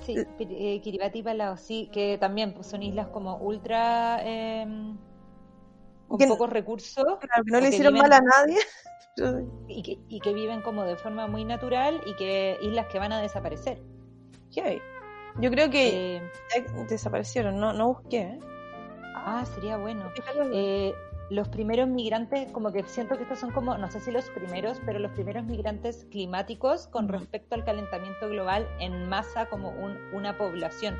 Sí, 0.00 0.16
eh, 0.38 0.80
Kiribati 0.80 1.18
y 1.18 1.22
Palaos, 1.22 1.60
sí, 1.60 1.90
que 1.92 2.16
también 2.16 2.54
pues, 2.54 2.68
son 2.68 2.82
islas 2.82 3.08
como 3.08 3.36
ultra... 3.36 4.20
Eh, 4.24 4.94
con 6.08 6.18
pocos 6.18 6.48
recursos. 6.48 7.04
Claro, 7.04 7.44
que 7.44 7.50
no 7.50 7.60
le 7.60 7.68
hicieron 7.68 7.92
mal 7.98 8.10
a 8.14 8.20
nadie. 8.20 8.56
y, 9.68 9.82
que, 9.82 9.98
y 10.08 10.20
que 10.20 10.32
viven 10.32 10.62
como 10.62 10.84
de 10.84 10.96
forma 10.96 11.26
muy 11.26 11.44
natural 11.44 12.00
y 12.06 12.16
que 12.16 12.56
islas 12.62 12.86
que 12.86 12.98
van 12.98 13.12
a 13.12 13.20
desaparecer. 13.20 13.82
¿Qué 14.50 14.62
hay? 14.62 14.82
Yo 15.40 15.50
creo 15.50 15.70
que 15.70 16.16
eh, 16.16 16.22
desaparecieron, 16.88 17.58
no, 17.60 17.72
no 17.72 17.88
busqué. 17.88 18.20
¿eh? 18.20 18.40
Ah, 19.14 19.44
sería 19.54 19.76
bueno. 19.76 20.10
Eh, 20.52 20.92
los 21.30 21.48
primeros 21.48 21.88
migrantes, 21.88 22.50
como 22.50 22.72
que 22.72 22.82
siento 22.84 23.16
que 23.16 23.22
estos 23.22 23.38
son 23.38 23.52
como, 23.52 23.78
no 23.78 23.90
sé 23.90 24.00
si 24.00 24.10
los 24.10 24.28
primeros, 24.30 24.80
pero 24.84 24.98
los 24.98 25.12
primeros 25.12 25.44
migrantes 25.44 26.06
climáticos 26.10 26.88
con 26.88 27.08
respecto 27.08 27.54
al 27.54 27.64
calentamiento 27.64 28.28
global 28.28 28.66
en 28.80 29.08
masa 29.08 29.46
como 29.46 29.72
una 30.12 30.36
población, 30.36 30.96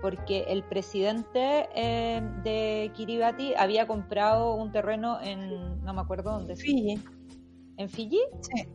porque 0.00 0.44
el 0.48 0.62
presidente 0.62 1.68
de 2.44 2.90
Kiribati 2.94 3.54
había 3.56 3.86
comprado 3.86 4.54
un 4.54 4.72
terreno 4.72 5.20
en, 5.20 5.82
no 5.82 5.92
me 5.92 6.00
acuerdo 6.00 6.30
dónde. 6.30 6.56
Fiji. 6.56 7.02
¿En 7.76 7.88
Fiji? 7.88 8.20
Sí 8.40 8.68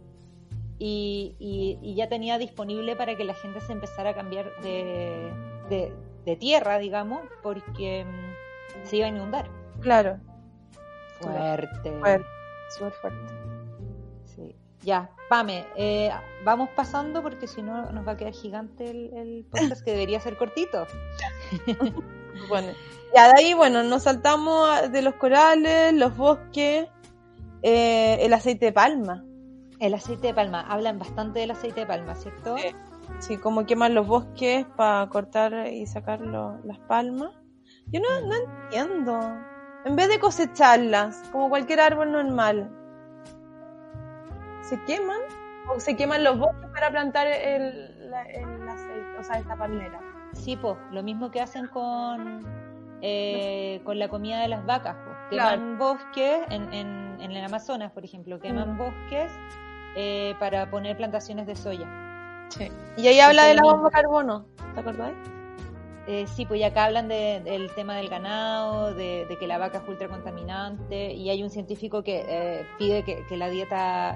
y, 0.79 1.93
ya 1.95 2.07
tenía 2.09 2.37
disponible 2.37 2.95
para 2.95 3.15
que 3.15 3.23
la 3.23 3.33
gente 3.33 3.61
se 3.61 3.73
empezara 3.73 4.11
a 4.11 4.15
cambiar 4.15 4.51
de, 4.61 5.31
de, 5.69 6.35
tierra, 6.35 6.77
digamos, 6.77 7.21
porque 7.41 8.05
mm, 8.05 8.85
se 8.85 8.97
iba 8.97 9.05
a 9.05 9.09
inundar. 9.09 9.49
Claro. 9.81 10.19
Fuerte. 11.19 11.91
Fuerte, 11.99 12.27
súper 12.69 12.91
fuerte. 12.93 13.33
Sí. 14.25 14.55
Ya, 14.83 15.09
Pame, 15.29 15.65
eh, 15.75 16.11
vamos 16.43 16.69
pasando 16.75 17.21
porque 17.21 17.47
si 17.47 17.61
no 17.61 17.91
nos 17.91 18.07
va 18.07 18.13
a 18.13 18.17
quedar 18.17 18.33
gigante 18.33 18.89
el, 18.89 19.13
el 19.13 19.45
podcast 19.49 19.83
que 19.83 19.91
debería 19.91 20.19
ser 20.19 20.37
cortito. 20.37 20.85
bueno, 22.49 22.69
ya 23.13 23.27
de 23.27 23.33
ahí, 23.37 23.53
bueno, 23.53 23.83
nos 23.83 24.03
saltamos 24.03 24.91
de 24.91 25.01
los 25.01 25.15
corales, 25.15 25.93
los 25.93 26.15
bosques, 26.15 26.87
eh, 27.61 28.17
el 28.21 28.33
aceite 28.33 28.67
de 28.67 28.71
palma. 28.71 29.23
El 29.79 29.93
aceite 29.93 30.27
de 30.27 30.33
palma, 30.33 30.61
hablan 30.61 30.97
bastante 30.97 31.39
del 31.39 31.51
aceite 31.51 31.81
de 31.81 31.85
palma, 31.85 32.15
¿cierto? 32.15 32.55
Sí, 33.19 33.37
como 33.37 33.65
queman 33.65 33.93
los 33.93 34.07
bosques 34.07 34.65
para 34.75 35.07
cortar 35.07 35.67
y 35.67 35.85
sacar 35.85 36.19
las 36.21 36.79
palmas. 36.87 37.31
Yo 37.87 38.01
no, 38.01 38.27
no 38.27 38.35
entiendo. 38.35 39.19
En 39.85 39.95
vez 39.95 40.09
de 40.09 40.19
cosecharlas, 40.19 41.29
como 41.31 41.49
cualquier 41.49 41.79
árbol 41.79 42.11
normal, 42.11 42.69
¿se 44.61 44.83
queman? 44.85 45.21
¿O 45.73 45.79
se 45.79 45.95
queman 45.95 46.23
los 46.23 46.39
bosques 46.39 46.69
para 46.73 46.89
plantar 46.89 47.27
el, 47.27 48.13
aceite, 48.13 49.19
o 49.19 49.23
sea, 49.23 49.39
esta 49.39 49.55
palmera? 49.55 49.99
Sí, 50.33 50.55
pues, 50.55 50.75
lo 50.91 51.03
mismo 51.03 51.29
que 51.29 51.39
hacen 51.39 51.67
con, 51.67 52.45
eh, 53.01 53.81
con 53.83 53.99
la 53.99 54.09
comida 54.09 54.41
de 54.41 54.47
las 54.47 54.65
vacas. 54.65 54.95
Queman 55.29 55.77
bosques 55.77 56.41
en, 56.49 56.73
en, 56.73 57.17
en, 57.19 57.31
el 57.31 57.45
Amazonas, 57.45 57.91
por 57.91 58.03
ejemplo, 58.03 58.39
queman 58.39 58.75
mm. 58.75 58.77
bosques 58.77 59.31
eh, 59.99 60.35
para 60.39 60.69
poner 60.69 60.95
plantaciones 60.95 61.47
de 61.47 61.55
soya. 61.55 61.87
Sí. 62.49 62.71
Y 62.97 63.07
ahí 63.07 63.19
habla 63.19 63.45
de 63.45 63.55
la 63.55 63.63
bomba 63.63 63.89
carbono, 63.89 64.45
¿te 64.75 64.79
acordás? 64.79 65.11
Eh, 66.05 66.27
sí, 66.27 66.45
pues 66.45 66.63
acá 66.63 66.85
hablan 66.85 67.07
del 67.07 67.71
tema 67.73 67.95
del 67.95 68.07
ganado, 68.07 68.93
de, 68.93 69.27
que 69.39 69.47
la 69.47 69.57
vaca 69.57 69.79
es 69.79 69.89
ultracontaminante 69.89 71.13
y 71.13 71.31
hay 71.31 71.41
un 71.41 71.49
científico 71.49 72.03
que 72.03 72.23
eh, 72.27 72.65
pide 72.77 73.03
que, 73.03 73.25
la 73.37 73.49
dieta 73.49 74.13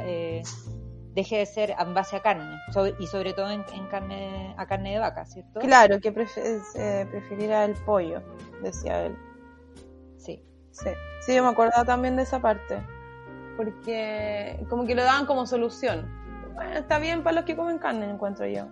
deje 1.16 1.38
de 1.40 1.46
ser 1.48 1.76
en 1.78 1.94
base 1.96 2.16
a 2.16 2.22
carne 2.22 2.62
y 3.00 3.08
sobre 3.08 3.34
todo 3.34 3.50
en, 3.50 3.64
carne 3.90 4.54
a 4.58 4.68
carne 4.68 4.92
de 4.92 5.00
vaca, 5.00 5.26
¿cierto? 5.26 5.62
Claro, 5.62 6.00
que 6.00 6.12
preferiría 6.12 7.66
el 7.66 7.74
pollo, 7.74 8.22
decía 8.62 9.08
él. 9.08 9.18
Sí. 10.18 10.46
Sí, 10.70 10.90
sí, 11.26 11.36
yo 11.36 11.44
me 11.44 11.50
acordaba 11.50 11.84
también 11.84 12.16
de 12.16 12.22
esa 12.22 12.40
parte 12.40 12.82
porque 13.66 14.66
como 14.70 14.86
que 14.86 14.96
lo 14.96 15.04
daban 15.04 15.26
como 15.26 15.46
solución. 15.46 16.10
está 16.76 17.00
bien 17.00 17.24
para 17.24 17.36
los 17.38 17.46
que 17.46 17.56
comen 17.56 17.78
carne, 17.78 18.10
encuentro 18.10 18.46
yo. 18.48 18.66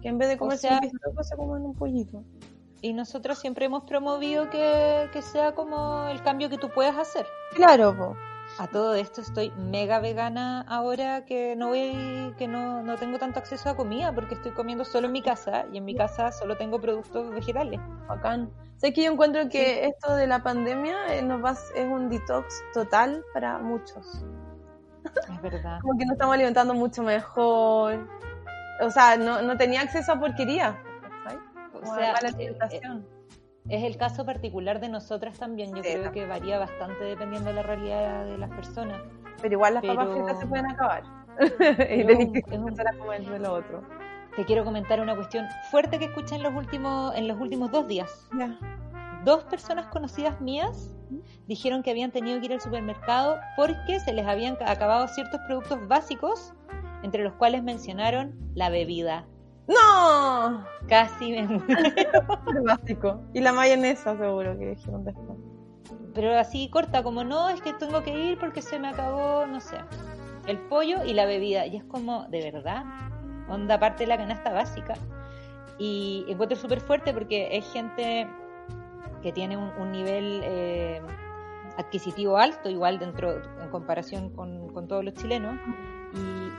Que 0.00 0.08
en 0.08 0.18
vez 0.18 0.28
de 0.28 0.36
comerse 0.36 0.68
sea- 0.68 0.76
un 0.76 0.80
bistec, 0.80 1.22
se 1.22 1.36
comen 1.36 1.62
un 1.64 1.74
pollito. 1.74 2.24
Y 2.80 2.92
nosotros 2.92 3.38
siempre 3.38 3.66
hemos 3.66 3.84
promovido 3.84 4.50
que, 4.50 5.08
que 5.12 5.22
sea 5.22 5.52
como 5.54 6.08
el 6.08 6.20
cambio 6.22 6.48
que 6.50 6.58
tú 6.58 6.68
puedas 6.70 6.98
hacer. 6.98 7.24
Claro, 7.54 7.96
po. 7.96 8.16
A 8.58 8.66
todo 8.68 8.94
esto 8.94 9.22
estoy 9.22 9.50
mega 9.56 9.98
vegana 9.98 10.60
ahora 10.68 11.24
que 11.24 11.56
no 11.56 11.68
voy, 11.68 12.34
que 12.36 12.46
no, 12.46 12.82
no 12.82 12.96
tengo 12.96 13.18
tanto 13.18 13.38
acceso 13.38 13.70
a 13.70 13.76
comida 13.76 14.14
porque 14.14 14.34
estoy 14.34 14.52
comiendo 14.52 14.84
solo 14.84 15.06
en 15.06 15.12
mi 15.12 15.22
casa 15.22 15.64
y 15.72 15.78
en 15.78 15.84
mi 15.84 15.94
casa 15.94 16.30
solo 16.32 16.56
tengo 16.56 16.80
productos 16.80 17.30
vegetales. 17.30 17.80
Bacán. 18.06 18.50
Sé 18.76 18.92
que 18.92 19.04
yo 19.04 19.12
encuentro 19.12 19.48
que 19.48 19.86
esto 19.86 20.14
de 20.16 20.26
la 20.26 20.42
pandemia 20.42 21.14
eh, 21.14 21.22
nos 21.22 21.42
va, 21.42 21.50
a- 21.50 21.74
es 21.74 21.86
un 21.90 22.08
detox 22.08 22.62
total 22.74 23.24
para 23.32 23.58
muchos. 23.58 24.22
Es 25.04 25.42
verdad. 25.42 25.78
Como 25.80 25.98
que 25.98 26.04
nos 26.04 26.12
estamos 26.12 26.34
alimentando 26.34 26.74
mucho 26.74 27.02
mejor. 27.02 28.06
O 28.80 28.90
sea, 28.90 29.16
no, 29.16 29.40
no 29.42 29.56
tenía 29.56 29.80
acceso 29.80 30.12
a 30.12 30.20
porquería. 30.20 30.78
O 31.74 31.84
sea, 31.86 32.12
mala 32.12 32.28
eh, 32.28 32.32
alimentación. 32.34 33.06
Es 33.68 33.84
el 33.84 33.96
caso 33.96 34.24
particular 34.26 34.80
de 34.80 34.88
nosotras 34.88 35.38
también. 35.38 35.70
Yo 35.70 35.82
Sí, 35.82 35.90
creo 35.92 36.02
también. 36.04 36.12
que 36.26 36.30
varía 36.30 36.58
bastante 36.58 37.04
dependiendo 37.04 37.50
de 37.50 37.54
la 37.56 37.62
realidad 37.62 38.24
de 38.26 38.36
las 38.38 38.50
personas. 38.50 39.00
Pero 39.40 39.54
igual 39.54 39.74
las 39.74 39.84
papas 39.84 40.06
pero- 40.08 40.16
fritas 40.24 40.40
se 40.40 40.46
pueden 40.46 40.66
acabar. 40.66 41.02
y 41.40 42.04
tenés 42.06 42.32
que 42.32 42.38
es 42.40 42.46
un- 42.58 42.68
empezar 42.68 42.88
a 42.88 42.98
comer 42.98 43.24
de 43.24 43.38
lo 43.38 43.52
otro. 43.54 43.82
Te 44.36 44.44
quiero 44.44 44.64
comentar 44.64 45.00
una 45.00 45.14
cuestión 45.14 45.46
fuerte 45.70 45.98
que 45.98 46.06
escuché 46.06 46.34
en 46.36 46.42
los 46.42 46.54
últimos, 46.54 47.14
en 47.14 47.28
los 47.28 47.38
últimos 47.40 47.70
dos 47.70 47.86
días. 47.86 48.28
Ya. 48.36 48.58
Dos 49.24 49.44
personas 49.44 49.86
conocidas 49.86 50.40
mías 50.40 50.90
dijeron 51.46 51.82
que 51.82 51.90
habían 51.90 52.10
tenido 52.10 52.40
que 52.40 52.46
ir 52.46 52.52
al 52.54 52.60
supermercado 52.60 53.38
porque 53.56 54.00
se 54.00 54.12
les 54.12 54.26
habían 54.26 54.56
ca- 54.56 54.70
acabado 54.70 55.06
ciertos 55.08 55.40
productos 55.46 55.86
básicos, 55.86 56.52
entre 57.02 57.22
los 57.22 57.34
cuales 57.34 57.62
mencionaron 57.62 58.34
la 58.54 58.68
bebida. 58.70 59.26
¡No! 59.68 60.64
Casi 60.88 61.30
me 61.30 61.42
muero. 61.46 61.64
Básico. 62.64 63.20
Y 63.32 63.40
la 63.40 63.52
mayonesa 63.52 64.16
seguro 64.16 64.58
que 64.58 64.70
dijeron 64.70 65.04
después. 65.04 65.38
Pero 66.14 66.38
así 66.38 66.68
corta, 66.68 67.02
como 67.02 67.24
no, 67.24 67.48
es 67.48 67.60
que 67.62 67.72
tengo 67.72 68.02
que 68.02 68.10
ir 68.10 68.38
porque 68.38 68.60
se 68.60 68.78
me 68.78 68.88
acabó, 68.88 69.46
no 69.46 69.60
sé, 69.60 69.78
el 70.46 70.58
pollo 70.58 71.04
y 71.04 71.14
la 71.14 71.26
bebida. 71.26 71.66
Y 71.66 71.76
es 71.76 71.84
como, 71.84 72.24
¿de 72.28 72.50
verdad? 72.50 72.84
Onda 73.48 73.78
parte 73.78 74.04
de 74.04 74.08
la 74.08 74.18
canasta 74.18 74.52
básica. 74.52 74.94
Y 75.78 76.24
encuentro 76.28 76.56
súper 76.56 76.80
fuerte 76.80 77.14
porque 77.14 77.56
es 77.56 77.70
gente 77.72 78.28
que 79.22 79.32
tiene 79.32 79.56
un, 79.56 79.70
un 79.80 79.92
nivel 79.92 80.42
eh, 80.44 81.00
adquisitivo 81.78 82.36
alto, 82.36 82.68
igual 82.68 82.98
dentro, 82.98 83.40
en 83.60 83.70
comparación 83.70 84.30
con, 84.30 84.68
con 84.72 84.88
todos 84.88 85.04
los 85.04 85.14
chilenos. 85.14 85.56
Y 86.14 86.51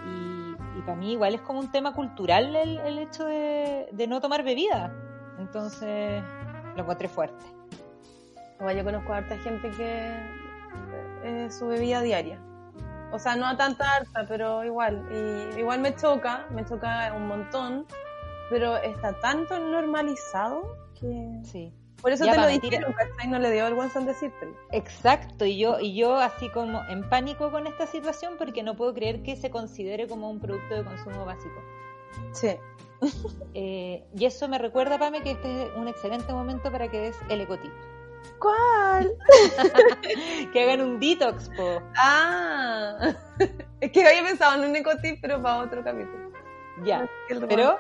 para 0.86 0.96
mí 0.96 1.14
igual 1.14 1.36
es 1.36 1.42
como 1.42 1.60
un 1.60 1.72
tema 1.72 1.94
cultural 1.94 2.56
el, 2.56 2.80
el 2.80 3.00
hecho 3.00 3.26
de, 3.26 3.90
de 3.92 4.08
no 4.08 4.22
tomar 4.22 4.44
bebida. 4.44 4.94
Entonces, 5.40 6.24
lo 6.76 6.84
encontré 6.84 7.08
fuerte. 7.08 7.46
Igual 8.60 8.78
yo 8.78 8.84
conozco 8.84 9.14
a 9.14 9.18
harta 9.18 9.38
gente 9.40 9.70
que 9.72 10.14
eh, 11.24 11.46
es 11.46 11.58
su 11.58 11.68
bebida 11.68 12.02
diaria. 12.02 12.40
O 13.12 13.20
sea, 13.20 13.36
no 13.36 13.46
a 13.46 13.58
tanta 13.58 13.86
harta, 13.96 14.26
pero 14.28 14.64
igual. 14.64 15.06
Y 15.12 15.60
igual 15.60 15.82
me 15.82 15.96
choca, 15.96 16.48
me 16.50 16.66
choca 16.66 17.14
un 17.14 17.28
montón, 17.28 17.86
pero 18.50 18.78
está 18.78 19.14
tanto 19.20 19.60
normalizado 19.60 20.78
que... 21.00 21.40
Sí. 21.44 21.74
Por 22.04 22.12
eso 22.12 22.26
Ya, 22.26 22.32
te 22.34 22.38
lo 22.38 22.44
pa, 22.44 22.50
dije, 22.50 22.70
mentira. 22.70 22.94
¿cachai? 22.96 23.30
No 23.30 23.40
le 23.40 23.50
dio 23.50 23.64
vergüenza 23.64 23.98
en 23.98 24.06
decírtelo. 24.06 24.54
Exacto, 24.72 25.46
y 25.46 25.58
yo, 25.58 25.80
y 25.80 25.96
yo 25.96 26.18
así 26.18 26.50
como 26.50 26.84
en 26.90 27.08
pánico 27.10 27.50
con 27.50 27.66
esta 27.66 27.88
situación 27.88 28.34
porque 28.38 28.62
no 28.62 28.76
puedo 28.76 28.94
creer 28.94 29.24
que 29.24 29.38
se 29.38 29.50
considere 29.50 30.06
como 30.06 30.30
un 30.30 30.42
producto 30.42 30.76
de 30.76 30.84
consumo 30.84 31.26
básico. 31.26 31.56
Sí. 32.34 32.56
Eh, 33.54 34.02
y 34.16 34.26
eso 34.26 34.48
me 34.48 34.58
recuerda, 34.58 34.98
Pame, 34.98 35.22
que 35.22 35.32
este 35.32 35.64
es 35.64 35.70
un 35.76 35.90
excelente 35.90 36.32
momento 36.32 36.72
para 36.72 36.88
que 36.90 37.00
des 37.00 37.18
el 37.30 37.42
ecotip. 37.42 37.72
¿Cuál? 38.40 39.14
Que 40.54 40.64
hagan 40.64 40.82
un 40.82 41.00
detox, 41.02 41.50
po. 41.50 41.82
Ah, 41.98 43.14
es 43.82 43.92
que 43.92 44.08
había 44.08 44.24
pensado 44.24 44.64
en 44.64 44.70
un 44.70 44.76
ecotip, 44.78 45.20
pero 45.22 45.42
para 45.42 45.58
otro 45.60 45.84
capítulo. 45.84 46.32
Ya. 46.86 47.08
Pero 47.28 47.78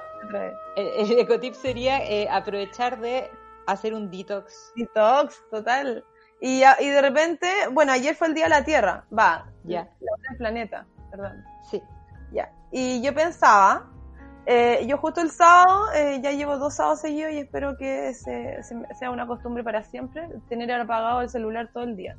el, 0.75 0.87
el 1.11 1.19
ecotip 1.19 1.53
sería 1.53 2.03
eh, 2.03 2.27
aprovechar 2.29 2.99
de 2.99 3.29
hacer 3.67 3.93
un 3.93 4.09
detox. 4.11 4.71
Detox, 4.75 5.43
total. 5.49 6.03
Y, 6.41 6.61
y 6.63 6.89
de 6.89 7.01
repente, 7.01 7.47
bueno, 7.71 7.91
ayer 7.93 8.15
fue 8.15 8.27
el 8.27 8.33
Día 8.33 8.45
de 8.45 8.49
la 8.49 8.63
Tierra, 8.65 9.05
va, 9.17 9.49
Ya. 9.63 9.83
la 9.99 10.11
hora 10.13 10.23
del 10.29 10.37
planeta, 10.37 10.85
perdón. 11.09 11.43
Sí. 11.71 11.81
Ya. 12.33 12.51
Y 12.71 13.01
yo 13.01 13.13
pensaba, 13.13 13.89
eh, 14.45 14.85
yo 14.85 14.97
justo 14.97 15.21
el 15.21 15.31
sábado, 15.31 15.85
eh, 15.93 16.19
ya 16.21 16.31
llevo 16.31 16.57
dos 16.57 16.73
sábados 16.75 16.99
seguidos 16.99 17.31
y 17.31 17.37
espero 17.39 17.77
que 17.77 18.13
se- 18.13 18.61
se- 18.63 18.93
sea 18.95 19.09
una 19.11 19.25
costumbre 19.25 19.63
para 19.63 19.83
siempre, 19.83 20.27
tener 20.49 20.69
apagado 20.73 21.21
el 21.21 21.29
celular 21.29 21.69
todo 21.71 21.83
el 21.85 21.95
día. 21.95 22.17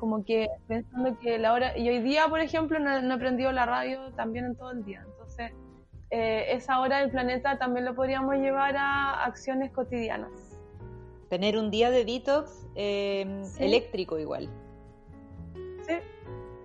Como 0.00 0.24
que 0.24 0.48
pensando 0.66 1.16
que 1.20 1.38
la 1.38 1.52
hora, 1.52 1.78
y 1.78 1.88
hoy 1.88 2.00
día, 2.00 2.26
por 2.28 2.40
ejemplo, 2.40 2.80
no, 2.80 3.00
no 3.02 3.14
he 3.14 3.18
prendido 3.18 3.52
la 3.52 3.66
radio 3.66 4.10
también 4.14 4.46
en 4.46 4.56
todo 4.56 4.72
el 4.72 4.84
día. 4.84 5.04
Entonces, 5.06 5.52
eh, 6.14 6.54
esa 6.54 6.78
hora 6.80 6.98
del 6.98 7.10
planeta 7.10 7.58
también 7.58 7.86
lo 7.86 7.94
podríamos 7.94 8.34
llevar 8.34 8.76
a 8.76 9.24
acciones 9.24 9.72
cotidianas. 9.72 10.30
Tener 11.30 11.56
un 11.56 11.70
día 11.70 11.90
de 11.90 12.04
detox 12.04 12.66
eh, 12.74 13.40
Sí. 13.44 13.64
eléctrico 13.64 14.18
igual. 14.18 14.50
Sí, 15.86 15.94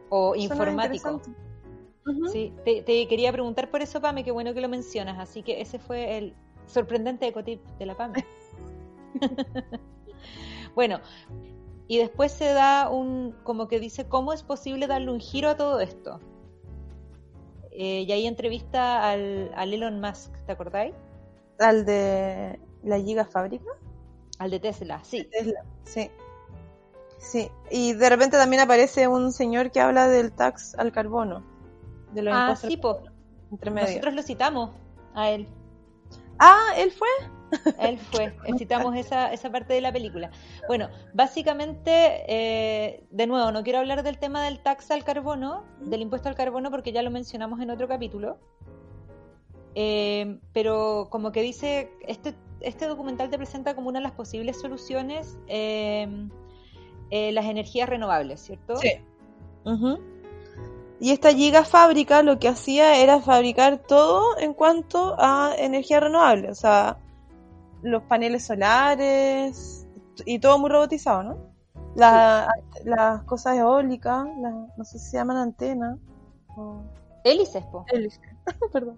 O 0.09 0.33
suena 0.33 0.43
informático. 0.43 1.21
Sí, 2.31 2.53
te, 2.65 2.81
te 2.81 3.07
quería 3.07 3.31
preguntar 3.31 3.69
por 3.71 3.81
eso, 3.81 4.01
Pame, 4.01 4.25
qué 4.25 4.31
bueno 4.31 4.53
que 4.53 4.59
lo 4.59 4.67
mencionas. 4.67 5.17
Así 5.17 5.43
que 5.43 5.61
ese 5.61 5.79
fue 5.79 6.17
el 6.17 6.33
sorprendente 6.65 7.25
ecotip 7.25 7.63
de 7.79 7.85
la 7.85 7.95
Pame. 7.95 8.25
bueno, 10.75 10.99
y 11.87 11.99
después 11.99 12.33
se 12.33 12.51
da 12.51 12.89
un, 12.89 13.33
como 13.43 13.69
que 13.69 13.79
dice, 13.79 14.09
¿cómo 14.09 14.33
es 14.33 14.43
posible 14.43 14.87
darle 14.87 15.09
un 15.09 15.21
giro 15.21 15.47
a 15.49 15.55
todo 15.55 15.79
esto? 15.79 16.19
Eh, 17.79 18.05
y 18.07 18.11
ahí 18.11 18.25
entrevista 18.25 19.07
al, 19.07 19.51
al 19.55 19.71
Elon 19.71 20.01
Musk, 20.01 20.33
¿te 20.47 20.51
acordáis? 20.51 20.95
Al 21.59 21.85
de 21.85 22.59
la 22.83 22.97
Gigafábrica. 22.99 23.69
Al 24.39 24.49
de 24.49 24.59
Tesla, 24.59 25.03
sí. 25.03 25.23
Tesla, 25.25 25.63
sí. 25.83 26.09
Sí, 27.19 27.51
y 27.71 27.93
de 27.93 28.09
repente 28.09 28.37
también 28.37 28.61
aparece 28.61 29.07
un 29.07 29.31
señor 29.31 29.71
que 29.71 29.79
habla 29.79 30.07
del 30.07 30.31
tax 30.31 30.75
al 30.77 30.91
carbono. 30.91 31.43
De 32.13 32.21
los 32.23 32.33
Ah, 32.35 32.55
sí, 32.55 32.77
po. 32.77 32.95
carbono, 32.95 33.11
entre 33.51 33.71
medio. 33.71 33.87
Nosotros 33.87 34.13
lo 34.13 34.23
citamos 34.23 34.71
a 35.13 35.29
él. 35.31 35.47
Ah, 36.39 36.73
él 36.77 36.91
fue. 36.91 37.07
Él 37.79 37.97
fue, 37.97 38.33
citamos 38.57 38.95
esa, 38.95 39.31
esa 39.31 39.49
parte 39.51 39.73
de 39.73 39.81
la 39.81 39.91
película. 39.91 40.31
Bueno, 40.67 40.89
básicamente, 41.13 42.23
eh, 42.27 43.03
de 43.09 43.27
nuevo, 43.27 43.51
no 43.51 43.63
quiero 43.63 43.79
hablar 43.79 44.03
del 44.03 44.17
tema 44.17 44.43
del 44.43 44.59
tax 44.59 44.91
al 44.91 45.03
carbono, 45.03 45.63
del 45.79 46.01
impuesto 46.01 46.29
al 46.29 46.35
carbono, 46.35 46.71
porque 46.71 46.91
ya 46.91 47.01
lo 47.01 47.11
mencionamos 47.11 47.59
en 47.61 47.69
otro 47.69 47.87
capítulo. 47.87 48.37
Eh, 49.75 50.39
pero 50.53 51.07
como 51.09 51.31
que 51.31 51.41
dice, 51.41 51.91
este, 52.07 52.33
este 52.61 52.87
documental 52.87 53.29
te 53.29 53.37
presenta 53.37 53.75
como 53.75 53.89
una 53.89 53.99
de 53.99 54.03
las 54.03 54.13
posibles 54.13 54.59
soluciones 54.59 55.37
eh, 55.47 56.27
las 57.09 57.45
energías 57.45 57.87
renovables, 57.87 58.41
¿cierto? 58.41 58.73
Ujú. 59.63 59.99
Y 60.99 61.11
esta 61.11 61.31
gigafábrica 61.31 62.23
lo 62.23 62.39
que 62.39 62.47
hacía 62.47 62.97
era 62.97 63.21
fabricar 63.21 63.77
todo 63.77 64.37
en 64.39 64.53
cuanto 64.53 65.15
a 65.19 65.53
energía 65.57 65.99
renovable, 65.99 66.49
o 66.49 66.55
sea, 66.55 66.97
los 67.81 68.03
paneles 68.03 68.45
solares 68.45 69.87
y 70.25 70.39
todo 70.39 70.57
muy 70.59 70.69
robotizado, 70.69 71.23
¿no? 71.23 71.37
La- 71.95 72.47
Las 72.83 73.23
cosas 73.23 73.57
eólicas, 73.57 74.25
las- 74.39 74.77
no 74.77 74.83
sé 74.83 74.99
si 74.99 75.09
se 75.11 75.17
llaman 75.17 75.37
antenas. 75.37 75.97
o- 76.55 76.81
Hélices, 77.23 77.63
po, 77.65 77.85
hélices. 77.91 78.21
Perdón. 78.73 78.97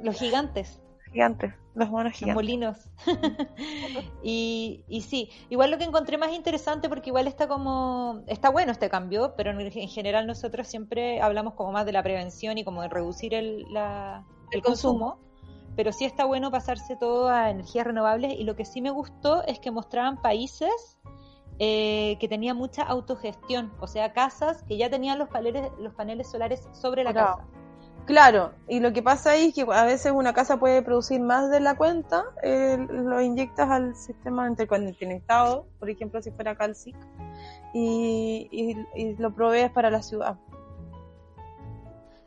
los 0.00 0.16
gigantes. 0.16 0.80
Gigantes, 1.12 1.54
los 1.74 1.88
monos 1.90 2.12
Los 2.12 2.18
gigantes. 2.18 2.34
molinos. 2.34 2.78
y, 4.22 4.84
y 4.88 5.02
sí, 5.02 5.30
igual 5.50 5.70
lo 5.70 5.78
que 5.78 5.84
encontré 5.84 6.18
más 6.18 6.32
interesante, 6.32 6.88
porque 6.88 7.10
igual 7.10 7.26
está 7.28 7.46
como, 7.48 8.22
está 8.26 8.50
bueno 8.50 8.72
este 8.72 8.88
cambio, 8.88 9.34
pero 9.36 9.50
en, 9.50 9.60
en 9.60 9.88
general 9.88 10.26
nosotros 10.26 10.66
siempre 10.66 11.20
hablamos 11.20 11.54
como 11.54 11.72
más 11.72 11.86
de 11.86 11.92
la 11.92 12.02
prevención 12.02 12.58
y 12.58 12.64
como 12.64 12.82
de 12.82 12.88
reducir 12.88 13.34
el, 13.34 13.64
la- 13.72 14.24
el 14.50 14.58
El 14.58 14.62
consumo. 14.62 15.10
consumo. 15.18 15.33
Pero 15.76 15.92
sí 15.92 16.04
está 16.04 16.24
bueno 16.24 16.50
pasarse 16.50 16.96
todo 16.96 17.28
a 17.28 17.50
energías 17.50 17.86
renovables 17.86 18.34
y 18.34 18.44
lo 18.44 18.56
que 18.56 18.64
sí 18.64 18.80
me 18.80 18.90
gustó 18.90 19.44
es 19.44 19.58
que 19.58 19.70
mostraban 19.70 20.20
países 20.22 20.98
eh, 21.58 22.16
que 22.18 22.28
tenían 22.28 22.56
mucha 22.56 22.82
autogestión, 22.82 23.72
o 23.80 23.86
sea, 23.86 24.12
casas 24.12 24.64
que 24.64 24.76
ya 24.76 24.90
tenían 24.90 25.18
los 25.18 25.28
paneles, 25.28 25.70
los 25.78 25.94
paneles 25.94 26.28
solares 26.28 26.68
sobre 26.72 27.04
la 27.04 27.14
casa. 27.14 27.44
Claro, 28.06 28.52
y 28.68 28.80
lo 28.80 28.92
que 28.92 29.02
pasa 29.02 29.30
ahí 29.30 29.46
es 29.46 29.54
que 29.54 29.64
a 29.72 29.84
veces 29.84 30.12
una 30.12 30.34
casa 30.34 30.58
puede 30.58 30.82
producir 30.82 31.20
más 31.20 31.50
de 31.50 31.60
la 31.60 31.74
cuenta, 31.76 32.24
eh, 32.42 32.76
lo 32.90 33.20
inyectas 33.20 33.70
al 33.70 33.96
sistema 33.96 34.46
interconectado, 34.46 35.66
por 35.78 35.88
ejemplo, 35.88 36.20
si 36.20 36.30
fuera 36.32 36.54
Calcic, 36.54 36.96
y, 37.72 38.48
y, 38.50 39.00
y 39.00 39.16
lo 39.16 39.32
provees 39.32 39.70
para 39.70 39.90
la 39.90 40.02
ciudad. 40.02 40.36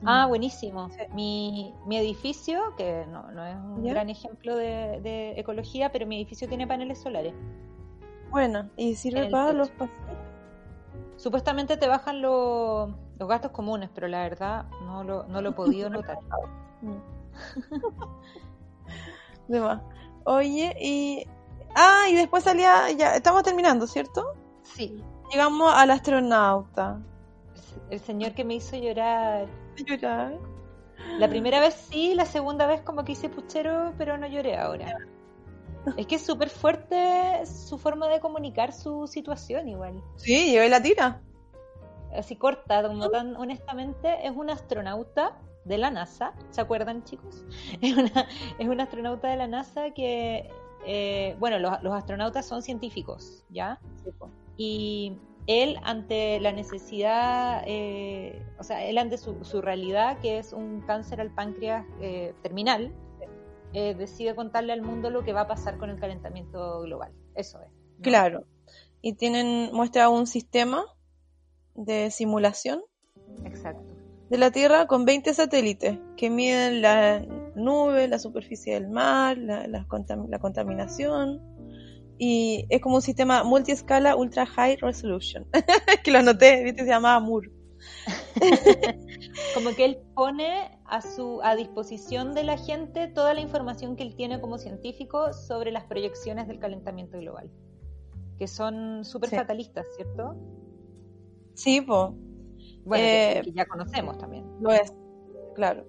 Ah, 0.05 0.27
buenísimo. 0.27 0.89
Mi, 1.13 1.73
mi 1.85 1.97
edificio, 1.97 2.75
que 2.77 3.05
no, 3.09 3.31
no 3.31 3.45
es 3.45 3.55
un 3.55 3.83
gran 3.83 4.09
ejemplo 4.09 4.55
de, 4.55 5.01
de, 5.01 5.39
ecología, 5.39 5.91
pero 5.91 6.05
mi 6.05 6.17
edificio 6.17 6.47
tiene 6.47 6.67
paneles 6.67 6.99
solares. 6.99 7.33
Bueno, 8.29 8.69
¿y 8.75 8.95
sirve 8.95 9.29
para 9.29 9.53
los 9.53 9.69
pasillos? 9.71 10.01
Supuestamente 11.15 11.77
te 11.77 11.87
bajan 11.87 12.21
los 12.21 12.91
gastos 13.17 13.51
comunes, 13.51 13.89
pero 13.93 14.07
la 14.07 14.21
verdad 14.21 14.65
no 14.85 15.03
lo, 15.03 15.25
no 15.27 15.41
lo 15.41 15.49
he 15.49 15.53
podido 15.53 15.89
notar. 15.89 16.19
de 19.47 19.59
más. 19.59 19.81
Oye, 20.25 20.75
y. 20.79 21.25
Ah, 21.75 22.05
y 22.09 22.15
después 22.15 22.43
salía. 22.43 22.91
Ya, 22.91 23.15
estamos 23.15 23.43
terminando, 23.43 23.87
¿cierto? 23.87 24.33
Sí. 24.63 25.03
Llegamos 25.31 25.73
al 25.73 25.89
astronauta. 25.89 27.01
El 27.89 27.99
señor 27.99 28.33
que 28.33 28.43
me 28.43 28.55
hizo 28.55 28.77
llorar. 28.77 29.47
Llorar. 29.85 30.37
La 31.19 31.27
primera 31.27 31.59
vez 31.59 31.73
sí, 31.73 32.13
la 32.15 32.25
segunda 32.25 32.67
vez 32.67 32.81
como 32.81 33.03
que 33.03 33.13
hice 33.13 33.29
puchero, 33.29 33.93
pero 33.97 34.17
no 34.17 34.27
lloré 34.27 34.57
ahora. 34.57 34.97
Es 35.95 36.05
que 36.05 36.15
es 36.15 36.25
súper 36.25 36.49
fuerte 36.49 37.45
su 37.45 37.77
forma 37.77 38.09
de 38.09 38.19
comunicar 38.19 38.73
su 38.73 39.07
situación 39.07 39.69
igual. 39.69 40.03
Sí, 40.17 40.51
llevé 40.51 40.69
la 40.69 40.81
tira. 40.81 41.21
Así 42.15 42.35
corta, 42.35 42.83
como 42.83 43.09
tan 43.09 43.35
honestamente, 43.35 44.25
es 44.25 44.31
un 44.35 44.49
astronauta 44.49 45.37
de 45.65 45.77
la 45.77 45.91
NASA, 45.91 46.33
¿se 46.49 46.61
acuerdan 46.61 47.03
chicos? 47.03 47.43
Es 47.81 47.95
una, 47.95 48.27
es 48.57 48.67
un 48.67 48.79
astronauta 48.79 49.27
de 49.29 49.37
la 49.37 49.47
NASA 49.47 49.91
que, 49.91 50.49
eh, 50.85 51.35
bueno, 51.39 51.59
los, 51.59 51.81
los, 51.83 51.93
astronautas 51.93 52.45
son 52.45 52.61
científicos, 52.61 53.43
¿ya? 53.49 53.79
Y 54.55 55.17
él 55.47 55.77
ante 55.83 56.39
la 56.41 56.51
necesidad, 56.51 57.63
eh, 57.65 58.45
o 58.59 58.63
sea, 58.63 58.85
él 58.85 58.97
ante 58.97 59.17
su, 59.17 59.43
su, 59.45 59.61
realidad, 59.61 60.19
que 60.19 60.39
es 60.39 60.51
un 60.51 60.81
cáncer 60.81 61.21
al 61.21 61.33
páncreas 61.33 61.85
eh, 62.01 62.33
terminal, 62.43 62.93
eh, 63.73 63.95
decide 63.95 64.35
contarle 64.35 64.73
al 64.73 64.81
mundo 64.81 65.09
lo 65.09 65.23
que 65.23 65.33
va 65.33 65.41
a 65.41 65.47
pasar 65.47 65.77
con 65.77 65.89
el 65.89 65.99
calentamiento 65.99 66.81
global. 66.81 67.13
Eso 67.33 67.61
es. 67.61 67.69
Claro. 68.01 68.43
Y 69.01 69.13
tienen, 69.13 69.71
muestra 69.73 70.09
un 70.09 70.27
sistema 70.27 70.85
de 71.75 72.11
simulación. 72.11 72.81
Exacto. 73.45 73.83
De 74.29 74.37
la 74.37 74.51
Tierra 74.51 74.87
con 74.87 75.05
20 75.05 75.33
satélites 75.33 75.97
que 76.17 76.29
miden 76.29 76.81
la 76.81 77.21
nube, 77.55 78.09
la 78.09 78.19
superficie 78.19 78.73
del 78.73 78.89
mar, 78.89 79.37
la, 79.37 79.65
la, 79.67 79.85
la 80.27 80.39
contaminación. 80.39 81.56
Y 82.17 82.65
es 82.69 82.81
como 82.81 82.95
un 82.95 83.01
sistema 83.01 83.43
multiescala 83.43 84.15
ultra 84.15 84.45
high 84.45 84.77
resolution. 84.77 85.45
que 86.03 86.11
lo 86.11 86.19
anoté, 86.19 86.63
¿viste? 86.63 86.83
Se 86.83 86.89
llamaba 86.89 87.19
Moore. 87.19 87.51
como 89.53 89.75
que 89.75 89.85
él 89.85 89.99
pone 90.15 90.79
a 90.85 91.01
su 91.01 91.41
a 91.43 91.55
disposición 91.55 92.33
de 92.33 92.43
la 92.43 92.57
gente 92.57 93.07
toda 93.07 93.33
la 93.33 93.41
información 93.41 93.95
que 93.95 94.03
él 94.03 94.15
tiene 94.15 94.39
como 94.41 94.57
científico 94.57 95.33
sobre 95.33 95.71
las 95.71 95.85
proyecciones 95.85 96.47
del 96.47 96.59
calentamiento 96.59 97.19
global, 97.19 97.51
que 98.37 98.47
son 98.47 99.05
súper 99.05 99.29
fatalistas, 99.29 99.85
¿cierto? 99.95 100.35
Sí, 101.53 101.81
pues. 101.81 102.11
Bueno, 102.85 103.03
que, 103.03 103.39
eh, 103.39 103.51
ya 103.53 103.65
conocemos 103.65 104.17
también. 104.17 104.45
Lo 104.61 104.71
es, 104.71 104.93
claro. 105.55 105.85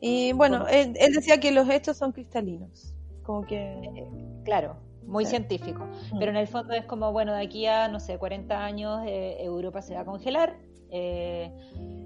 Y 0.00 0.32
bueno, 0.32 0.66
Él, 0.66 0.94
él, 0.96 1.12
decía 1.12 1.38
que 1.38 1.52
los 1.52 1.68
hechos 1.68 1.96
son 1.96 2.10
cristalinos, 2.10 2.91
como 3.22 3.42
que... 3.42 3.56
Eh, 3.56 4.08
claro, 4.44 4.76
muy 5.06 5.24
científico. 5.24 5.86
Mm. 6.12 6.18
Pero 6.18 6.30
en 6.30 6.36
el 6.36 6.46
fondo 6.46 6.74
es 6.74 6.84
como, 6.84 7.12
bueno, 7.12 7.32
de 7.34 7.42
aquí 7.42 7.66
a, 7.66 7.88
no 7.88 8.00
sé, 8.00 8.18
40 8.18 8.64
años 8.64 9.02
eh, 9.06 9.36
Europa 9.40 9.82
se 9.82 9.94
va 9.94 10.00
a 10.00 10.04
congelar, 10.04 10.58
eh, 10.90 11.52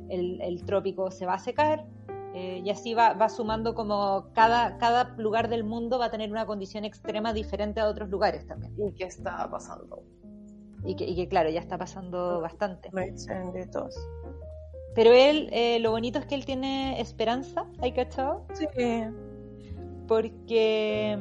el, 0.08 0.40
el, 0.40 0.64
trópico 0.64 1.10
se 1.10 1.26
va 1.26 1.34
a 1.34 1.38
secar, 1.38 1.84
eh, 2.38 2.60
y 2.62 2.68
así 2.68 2.92
va, 2.92 3.14
va 3.14 3.30
sumando 3.30 3.74
como 3.74 4.26
cada, 4.34 4.76
cada 4.76 5.14
lugar 5.16 5.48
del 5.48 5.64
mundo 5.64 5.98
va 5.98 6.04
a 6.04 6.10
tener 6.10 6.30
una 6.30 6.44
condición 6.44 6.84
extrema 6.84 7.32
diferente 7.32 7.80
a 7.80 7.88
otros 7.88 8.10
lugares 8.10 8.46
también. 8.46 8.74
¿Y 8.76 8.92
qué 8.92 9.04
está 9.04 9.48
pasando? 9.50 10.02
Y 10.84 10.96
que, 10.96 11.06
y 11.06 11.16
que 11.16 11.28
claro, 11.28 11.48
ya 11.48 11.60
está 11.60 11.78
pasando 11.78 12.42
bastante. 12.42 12.90
Pero 14.94 15.12
él, 15.12 15.48
eh, 15.50 15.78
lo 15.80 15.92
bonito 15.92 16.18
es 16.18 16.26
que 16.26 16.34
él 16.34 16.44
tiene 16.44 17.00
esperanza, 17.00 17.66
¿hay 17.80 17.92
cachado? 17.92 18.46
Sí. 18.52 18.66
Porque 20.06 21.18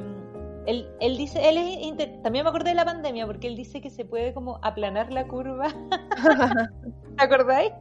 él, 0.66 0.88
él 1.00 1.16
dice, 1.16 1.48
él 1.48 1.58
es 1.58 2.22
también 2.22 2.44
me 2.44 2.50
acordé 2.50 2.70
de 2.70 2.76
la 2.76 2.84
pandemia 2.84 3.26
porque 3.26 3.46
él 3.46 3.56
dice 3.56 3.80
que 3.80 3.90
se 3.90 4.04
puede 4.04 4.34
como 4.34 4.58
aplanar 4.62 5.12
la 5.12 5.26
curva. 5.26 5.68
¿Te 7.16 7.24
acordáis? 7.24 7.72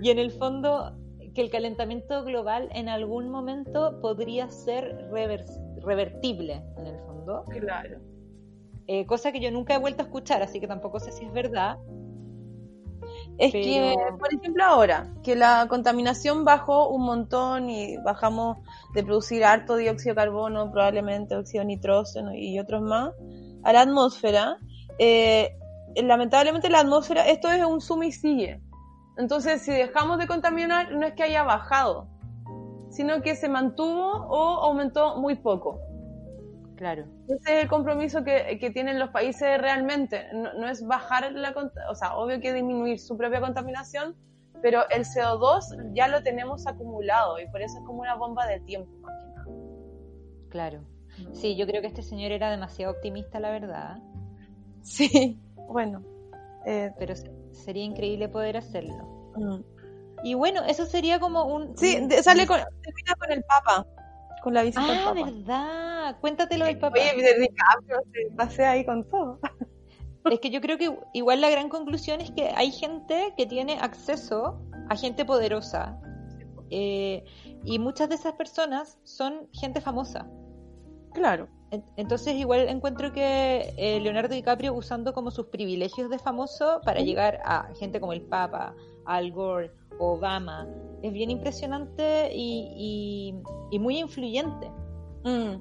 Y 0.00 0.10
en 0.10 0.18
el 0.18 0.30
fondo 0.30 0.96
que 1.34 1.42
el 1.42 1.50
calentamiento 1.50 2.24
global 2.24 2.68
en 2.72 2.88
algún 2.88 3.28
momento 3.28 4.00
podría 4.00 4.50
ser 4.50 5.08
revertible 5.82 6.62
en 6.78 6.86
el 6.86 6.98
fondo. 7.00 7.44
Claro. 7.44 8.00
Eh, 8.86 9.04
cosa 9.06 9.32
que 9.32 9.40
yo 9.40 9.50
nunca 9.50 9.74
he 9.74 9.78
vuelto 9.78 10.02
a 10.02 10.06
escuchar, 10.06 10.42
así 10.42 10.60
que 10.60 10.66
tampoco 10.66 11.00
sé 11.00 11.12
si 11.12 11.24
es 11.24 11.32
verdad. 11.32 11.78
Es 13.38 13.52
que, 13.52 13.94
por 14.18 14.32
ejemplo, 14.32 14.64
ahora, 14.64 15.12
que 15.22 15.36
la 15.36 15.66
contaminación 15.68 16.44
bajó 16.44 16.88
un 16.88 17.04
montón 17.04 17.68
y 17.68 17.98
bajamos 17.98 18.58
de 18.94 19.02
producir 19.02 19.44
harto 19.44 19.76
dióxido 19.76 20.14
de 20.14 20.20
carbono, 20.22 20.70
probablemente 20.70 21.36
óxido 21.36 21.64
nitrógeno 21.64 22.34
y 22.34 22.58
otros 22.58 22.80
más, 22.82 23.12
a 23.62 23.72
la 23.72 23.82
atmósfera, 23.82 24.56
eh, 24.98 25.54
lamentablemente 25.96 26.70
la 26.70 26.80
atmósfera, 26.80 27.26
esto 27.28 27.50
es 27.50 27.62
un 27.64 27.80
suma 27.80 28.06
y 28.06 28.12
sigue. 28.12 28.60
Entonces, 29.18 29.62
si 29.62 29.72
dejamos 29.72 30.18
de 30.18 30.26
contaminar, 30.26 30.92
no 30.92 31.06
es 31.06 31.14
que 31.14 31.22
haya 31.22 31.42
bajado, 31.42 32.08
sino 32.90 33.20
que 33.20 33.34
se 33.34 33.48
mantuvo 33.48 34.12
o 34.28 34.64
aumentó 34.64 35.16
muy 35.18 35.36
poco. 35.36 35.80
Claro. 36.76 37.06
Ese 37.26 37.56
es 37.56 37.62
el 37.62 37.68
compromiso 37.68 38.22
que, 38.22 38.58
que 38.60 38.70
tienen 38.70 38.98
los 38.98 39.10
países 39.10 39.58
realmente. 39.60 40.26
No, 40.32 40.52
no, 40.54 40.68
es 40.68 40.86
bajar 40.86 41.32
la... 41.32 41.54
O 41.90 41.94
sea, 41.94 42.16
obvio 42.16 42.38
que 42.40 42.52
disminuir 42.52 43.00
su 43.00 43.16
propia 43.16 43.40
contaminación, 43.40 44.14
pero 44.60 44.88
el 44.90 45.04
CO2 45.04 45.92
ya 45.94 46.06
lo 46.08 46.22
tenemos 46.22 46.66
acumulado 46.66 47.40
y 47.40 47.48
por 47.48 47.62
eso 47.62 47.78
es 47.78 47.84
como 47.84 48.00
una 48.00 48.14
bomba 48.14 48.46
de 48.46 48.60
tiempo, 48.60 48.90
más 49.00 49.14
que 49.18 49.28
nada. 49.32 49.46
Claro. 50.50 50.80
Sí, 51.32 51.56
yo 51.56 51.66
creo 51.66 51.80
que 51.80 51.88
este 51.88 52.02
señor 52.02 52.30
era 52.30 52.50
demasiado 52.50 52.92
optimista, 52.92 53.40
la 53.40 53.50
verdad. 53.50 53.98
Sí, 54.82 55.40
bueno. 55.54 56.02
Eh, 56.66 56.92
pero 56.98 57.14
sería 57.52 57.84
increíble 57.84 58.28
poder 58.28 58.58
hacerlo. 58.58 59.32
Mm. 59.36 59.60
Y 60.24 60.34
bueno, 60.34 60.62
eso 60.64 60.84
sería 60.84 61.20
como 61.20 61.44
un... 61.44 61.76
Sí, 61.78 62.06
sale 62.22 62.46
con, 62.46 62.58
termina 62.82 63.14
con 63.18 63.32
el 63.32 63.44
Papa 63.44 63.86
con 64.46 64.54
la 64.54 64.62
visita 64.62 64.86
ah, 64.86 65.06
Papa. 65.06 65.24
verdad. 65.24 66.20
Cuéntatelo 66.20 66.66
del 66.66 66.78
Papa. 66.78 67.00
Oye, 67.00 67.34
DiCaprio 67.36 67.98
se 68.12 68.30
pasé 68.36 68.64
ahí 68.64 68.86
con 68.86 69.02
todo. 69.10 69.40
Es 70.30 70.38
que 70.40 70.50
yo 70.50 70.60
creo 70.60 70.78
que 70.78 70.96
igual 71.14 71.40
la 71.40 71.50
gran 71.50 71.68
conclusión 71.68 72.20
es 72.20 72.32
que 72.32 72.50
hay 72.54 72.70
gente 72.70 73.32
que 73.36 73.46
tiene 73.46 73.78
acceso 73.80 74.60
a 74.88 74.96
gente 74.96 75.24
poderosa. 75.24 76.00
Eh, 76.70 77.24
y 77.64 77.78
muchas 77.80 78.08
de 78.08 78.16
esas 78.16 78.34
personas 78.34 78.98
son 79.02 79.48
gente 79.52 79.80
famosa. 79.80 80.28
Claro. 81.12 81.48
Entonces 81.96 82.34
igual 82.34 82.68
encuentro 82.68 83.12
que 83.12 83.72
eh, 83.76 83.98
Leonardo 84.00 84.34
DiCaprio 84.34 84.74
usando 84.74 85.12
como 85.12 85.32
sus 85.32 85.46
privilegios 85.46 86.08
de 86.08 86.20
famoso 86.20 86.80
para 86.84 87.00
llegar 87.00 87.40
a 87.44 87.72
gente 87.78 87.98
como 88.00 88.12
el 88.12 88.22
Papa, 88.22 88.74
Al 89.04 89.32
Gore, 89.32 89.72
Obama, 89.98 90.68
es 91.02 91.12
bien 91.12 91.30
impresionante 91.30 92.30
y, 92.32 93.34
y, 93.70 93.78
muy 93.78 93.98
influyente. 93.98 94.70
Mm, 95.24 95.56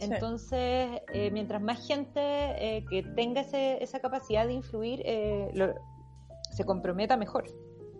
Entonces, 0.00 1.00
eh, 1.12 1.30
mientras 1.32 1.60
más 1.60 1.86
gente 1.86 2.20
eh, 2.20 2.84
que 2.88 3.02
tenga 3.02 3.40
ese, 3.42 3.82
esa 3.82 4.00
capacidad 4.00 4.46
de 4.46 4.52
influir 4.52 5.02
eh, 5.04 5.50
lo, 5.54 5.74
se 6.52 6.64
comprometa 6.64 7.16
mejor. 7.16 7.44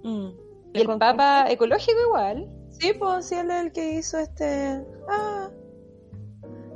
Mm. 0.05 0.29
Y 0.75 0.81
el 0.81 0.99
Papa 0.99 1.51
ecológico 1.51 1.99
igual. 2.09 2.49
Sí, 2.71 2.93
pues 2.99 3.27
sí, 3.27 3.35
él 3.35 3.51
es 3.51 3.64
el 3.64 3.73
que 3.73 3.95
hizo 3.95 4.19
este... 4.19 4.85
Ah, 5.09 5.49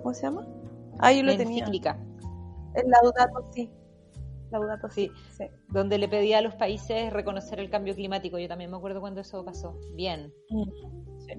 ¿Cómo 0.02 0.14
se 0.14 0.22
llama? 0.22 0.46
Ah, 0.98 1.12
yo 1.12 1.22
lo 1.22 1.36
tenía. 1.36 1.60
Encíclica. 1.60 1.98
El 2.74 2.90
Laudato, 2.90 3.46
sí. 3.52 3.70
Laudato, 4.52 4.88
sí, 4.90 5.10
sí. 5.36 5.46
Donde 5.68 5.98
le 5.98 6.08
pedía 6.08 6.38
a 6.38 6.42
los 6.42 6.54
países 6.54 7.12
reconocer 7.12 7.58
el 7.58 7.70
cambio 7.70 7.94
climático. 7.94 8.38
Yo 8.38 8.48
también 8.48 8.70
me 8.70 8.76
acuerdo 8.76 9.00
cuando 9.00 9.20
eso 9.20 9.44
pasó. 9.44 9.78
Bien. 9.94 10.32
Mm, 10.50 11.18
sí. 11.18 11.32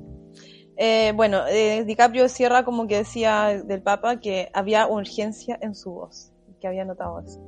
Eh, 0.75 1.13
bueno, 1.15 1.45
eh, 1.47 1.83
DiCaprio 1.85 2.27
cierra 2.27 2.65
como 2.65 2.87
que 2.87 2.97
decía 2.97 3.63
del 3.63 3.83
Papa 3.83 4.19
que 4.19 4.49
había 4.53 4.87
urgencia 4.87 5.57
en 5.61 5.75
su 5.75 5.91
voz, 5.91 6.31
que 6.59 6.67
había 6.67 6.83
notado 6.83 7.19
eso. 7.19 7.39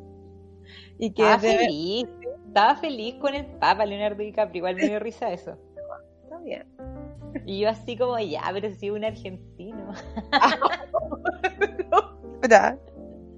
Y 1.00 1.12
que 1.12 1.24
estaba 1.24 1.42
debe... 1.42 1.66
feliz, 1.66 2.08
estaba 2.48 2.76
feliz 2.76 3.16
con 3.16 3.34
el 3.34 3.46
Papa 3.58 3.86
Leonardo 3.86 4.22
DiCaprio, 4.22 4.60
igual 4.60 4.76
me 4.76 4.88
dio 4.88 5.00
risa 5.00 5.32
eso. 5.32 5.58
Está 6.24 6.38
bien. 6.40 6.68
Y 7.46 7.60
yo 7.60 7.70
así 7.70 7.98
como, 7.98 8.18
ya, 8.20 8.44
pero 8.54 8.72
si 8.72 8.90
un 8.90 9.04
argentino. 9.04 9.94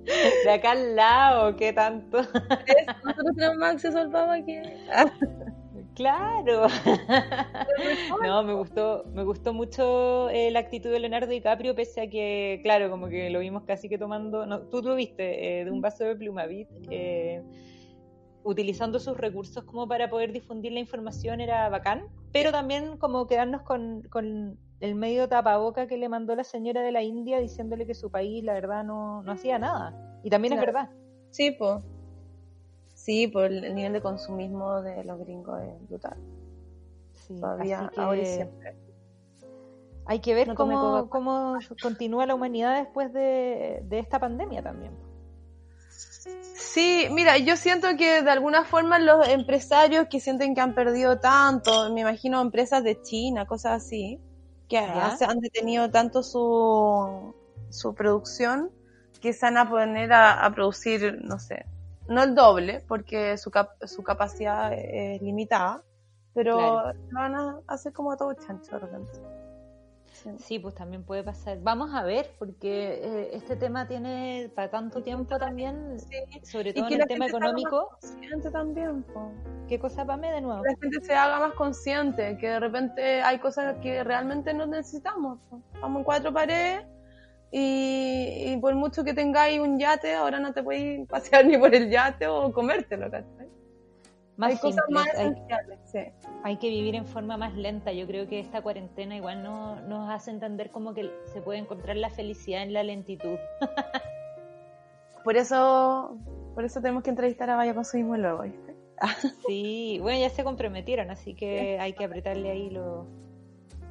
De 0.45 0.51
acá 0.51 0.71
al 0.71 0.95
lado, 0.95 1.55
¿qué 1.55 1.73
tanto? 1.73 2.17
Nosotros 2.17 3.35
tenemos 3.35 3.57
más 3.57 3.73
acceso 3.73 3.97
al 3.97 4.11
Papa 4.11 4.41
que... 4.45 4.77
Claro. 5.97 6.67
no, 8.23 8.43
me 8.43 8.53
gustó, 8.53 9.03
me 9.15 9.23
gustó 9.23 9.51
mucho 9.51 10.29
eh, 10.29 10.51
la 10.51 10.59
actitud 10.59 10.91
de 10.91 10.99
Leonardo 10.99 11.31
DiCaprio, 11.31 11.73
pese 11.73 12.01
a 12.01 12.07
que, 12.07 12.59
claro, 12.61 12.91
como 12.91 13.09
que 13.09 13.31
lo 13.31 13.39
vimos 13.39 13.63
casi 13.63 13.89
que 13.89 13.97
tomando, 13.97 14.45
no, 14.45 14.61
tú 14.67 14.83
lo 14.83 14.93
viste, 14.93 15.61
eh, 15.61 15.65
de 15.65 15.71
un 15.71 15.81
vaso 15.81 16.03
de 16.03 16.15
plumavit, 16.15 16.69
eh, 16.91 17.41
utilizando 18.43 18.99
sus 18.99 19.17
recursos 19.17 19.63
como 19.63 19.87
para 19.87 20.07
poder 20.07 20.33
difundir 20.33 20.71
la 20.71 20.79
información 20.79 21.41
era 21.41 21.67
bacán, 21.69 22.05
pero 22.31 22.51
también 22.51 22.97
como 22.97 23.25
quedarnos 23.25 23.63
con, 23.63 24.03
con 24.03 24.59
el 24.79 24.95
medio 24.95 25.27
tapaboca 25.27 25.87
que 25.87 25.97
le 25.97 26.09
mandó 26.09 26.35
la 26.35 26.43
señora 26.43 26.81
de 26.81 26.91
la 26.91 27.01
India 27.01 27.39
diciéndole 27.39 27.85
que 27.87 27.95
su 27.95 28.11
país, 28.11 28.43
la 28.43 28.53
verdad, 28.53 28.83
no, 28.83 29.23
no 29.23 29.31
hacía 29.31 29.57
nada. 29.57 30.19
Y 30.23 30.29
también 30.29 30.53
es 30.53 30.59
verdad. 30.59 30.89
Sí, 31.31 31.51
pues. 31.51 31.81
Sí, 32.93 33.27
por 33.27 33.45
el 33.45 33.75
nivel 33.75 33.93
de 33.93 34.01
consumismo 34.01 34.81
de 34.81 35.03
los 35.03 35.19
gringos 35.19 35.61
es 35.61 35.87
brutal. 35.87 36.17
Sí, 37.13 37.39
Todavía, 37.39 37.91
ahora 37.95 38.21
y 38.21 38.25
siempre. 38.25 38.75
Hay 40.05 40.19
que 40.19 40.33
ver 40.33 40.53
cómo, 40.55 41.09
cómo 41.09 41.57
continúa 41.81 42.25
la 42.25 42.33
humanidad 42.33 42.81
después 42.81 43.11
de, 43.11 43.83
esta 43.91 44.19
pandemia 44.19 44.63
también. 44.63 44.93
Sí, 46.55 47.07
mira, 47.11 47.37
yo 47.37 47.57
siento 47.57 47.89
que 47.97 48.21
de 48.21 48.31
alguna 48.31 48.63
forma 48.63 48.99
los 48.99 49.27
empresarios 49.27 50.07
que 50.09 50.19
sienten 50.19 50.55
que 50.55 50.61
han 50.61 50.75
perdido 50.75 51.19
tanto, 51.19 51.93
me 51.93 52.01
imagino 52.01 52.41
empresas 52.41 52.83
de 52.83 53.01
China, 53.01 53.45
cosas 53.45 53.83
así, 53.83 54.21
que 54.67 54.77
han 54.77 55.39
detenido 55.39 55.89
tanto 55.89 56.23
su, 56.23 57.33
su 57.69 57.93
producción, 57.95 58.71
que 59.21 59.33
se 59.33 59.45
van 59.45 59.57
a 59.57 59.69
poner 59.69 60.13
a 60.13 60.49
producir, 60.53 61.19
no 61.23 61.39
sé, 61.39 61.65
no 62.07 62.23
el 62.23 62.35
doble, 62.35 62.83
porque 62.87 63.37
su, 63.37 63.51
su 63.85 64.03
capacidad 64.03 64.71
es 64.73 65.21
limitada, 65.21 65.83
pero 66.33 66.93
van 67.11 67.35
a 67.35 67.59
hacer 67.67 67.93
como 67.93 68.15
todo 68.15 68.33
chancho 68.33 68.73
de 68.73 68.79
repente. 68.79 69.19
Sí. 70.37 70.59
pues 70.59 70.75
también 70.75 71.03
puede 71.03 71.23
pasar. 71.23 71.59
Vamos 71.61 71.93
a 71.93 72.03
ver, 72.03 72.29
porque 72.39 72.99
eh, 73.01 73.29
este 73.33 73.55
tema 73.55 73.87
tiene 73.87 74.51
para 74.55 74.69
tanto 74.69 75.01
tiempo 75.01 75.37
también, 75.37 75.97
sobre 76.43 76.73
todo 76.73 76.87
en 76.87 77.01
el 77.01 77.07
tema 77.07 77.27
económico. 77.27 77.97
consciente 78.01 78.51
también. 78.51 79.05
¿Qué 79.67 79.79
cosa 79.79 80.05
para 80.05 80.17
mí 80.17 80.29
de 80.29 80.41
nuevo? 80.41 80.63
Que 80.63 80.69
la 80.69 80.77
gente 80.77 81.01
se 81.05 81.13
haga 81.13 81.39
más 81.39 81.53
consciente, 81.53 82.37
que 82.37 82.49
de 82.49 82.59
repente 82.59 83.21
hay 83.21 83.39
cosas 83.39 83.75
que 83.81 84.03
realmente 84.03 84.53
no 84.53 84.65
necesitamos. 84.65 85.39
Estamos 85.73 85.99
en 85.99 86.03
cuatro 86.03 86.33
paredes 86.33 86.85
y, 87.51 88.57
por 88.61 88.75
mucho 88.75 89.03
que 89.03 89.13
tengáis 89.13 89.59
un 89.59 89.79
yate, 89.79 90.13
ahora 90.15 90.39
no 90.39 90.53
te 90.53 90.63
podéis 90.63 91.07
pasear 91.09 91.45
ni 91.45 91.57
por 91.57 91.73
el 91.73 91.89
yate 91.89 92.27
o 92.27 92.51
comértelo, 92.51 93.09
¿cachai? 93.09 93.47
Más 94.37 94.51
hay 94.51 94.57
cosas 94.59 94.85
más 94.89 95.07
esenciales, 95.07 95.79
hay, 95.93 96.05
sí. 96.05 96.29
Hay 96.43 96.57
que 96.57 96.69
vivir 96.69 96.95
en 96.95 97.05
forma 97.05 97.37
más 97.37 97.55
lenta. 97.55 97.91
Yo 97.91 98.05
creo 98.07 98.27
que 98.27 98.39
esta 98.39 98.61
cuarentena 98.61 99.15
igual 99.15 99.43
no, 99.43 99.81
nos 99.81 100.09
hace 100.09 100.31
entender 100.31 100.71
como 100.71 100.93
que 100.93 101.11
se 101.25 101.41
puede 101.41 101.59
encontrar 101.59 101.97
la 101.97 102.09
felicidad 102.09 102.61
en 102.61 102.73
la 102.73 102.83
lentitud. 102.83 103.37
por 105.23 105.37
eso 105.37 106.17
por 106.57 106.65
eso 106.65 106.81
tenemos 106.81 107.03
que 107.03 107.11
entrevistar 107.11 107.47
a 107.51 107.55
Vaya 107.55 107.75
Consumismo 107.75 108.17
luego, 108.17 108.41
¿viste? 108.41 108.75
sí, 109.47 109.99
bueno, 110.01 110.19
ya 110.19 110.31
se 110.31 110.43
comprometieron, 110.43 111.11
así 111.11 111.35
que 111.35 111.77
hay 111.79 111.93
que 111.93 112.05
apretarle 112.05 112.49
ahí 112.49 112.71
los... 112.71 113.05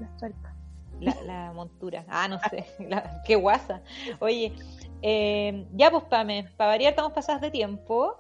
las 0.00 0.16
tuercas. 0.16 0.52
La, 0.98 1.52
montura. 1.52 2.04
Ah, 2.08 2.26
no 2.26 2.40
sé. 2.50 2.66
qué 3.24 3.36
guasa. 3.36 3.82
Oye, 4.18 4.52
eh, 5.00 5.64
ya 5.74 5.92
pues, 5.92 6.02
Pame, 6.10 6.48
para 6.56 6.70
variar, 6.70 6.90
estamos 6.90 7.12
pasadas 7.12 7.40
de 7.40 7.52
tiempo. 7.52 8.16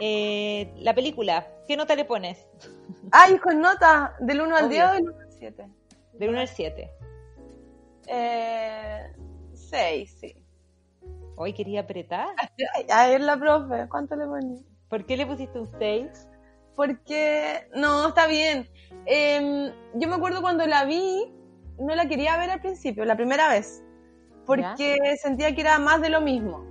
Eh, 0.00 0.72
la 0.78 0.94
película, 0.94 1.46
¿qué 1.68 1.76
nota 1.76 1.94
le 1.94 2.04
pones? 2.04 2.46
Ay, 3.12 3.38
con 3.38 3.60
nota, 3.60 4.16
del 4.20 4.40
1 4.40 4.56
al 4.56 4.68
10 4.68 4.84
o 4.84 4.92
del 4.92 5.02
1 5.02 5.20
al 5.20 5.32
7. 5.32 5.68
Del 6.14 6.30
1 6.30 6.40
al 6.40 6.48
7. 6.48 6.90
Eh, 8.06 9.12
6, 9.52 10.16
sí. 10.20 10.34
Hoy 11.36 11.52
quería 11.52 11.80
apretar. 11.80 12.28
A 12.90 13.08
ver, 13.08 13.20
la 13.20 13.36
profe, 13.36 13.88
¿cuánto 13.88 14.16
le 14.16 14.26
poní? 14.26 14.64
¿Por 14.88 15.04
qué 15.06 15.16
le 15.16 15.26
pusiste 15.26 15.58
un 15.58 15.68
6? 15.78 16.28
Porque, 16.76 17.68
no, 17.74 18.08
está 18.08 18.26
bien. 18.26 18.68
Eh, 19.06 19.72
yo 19.94 20.08
me 20.08 20.14
acuerdo 20.14 20.40
cuando 20.40 20.66
la 20.66 20.84
vi, 20.84 21.30
no 21.78 21.94
la 21.94 22.08
quería 22.08 22.36
ver 22.38 22.50
al 22.50 22.60
principio, 22.60 23.04
la 23.04 23.16
primera 23.16 23.48
vez, 23.48 23.82
porque 24.46 24.96
sentía 25.20 25.54
que 25.54 25.60
era 25.60 25.78
más 25.78 26.00
de 26.00 26.08
lo 26.08 26.20
mismo. 26.20 26.69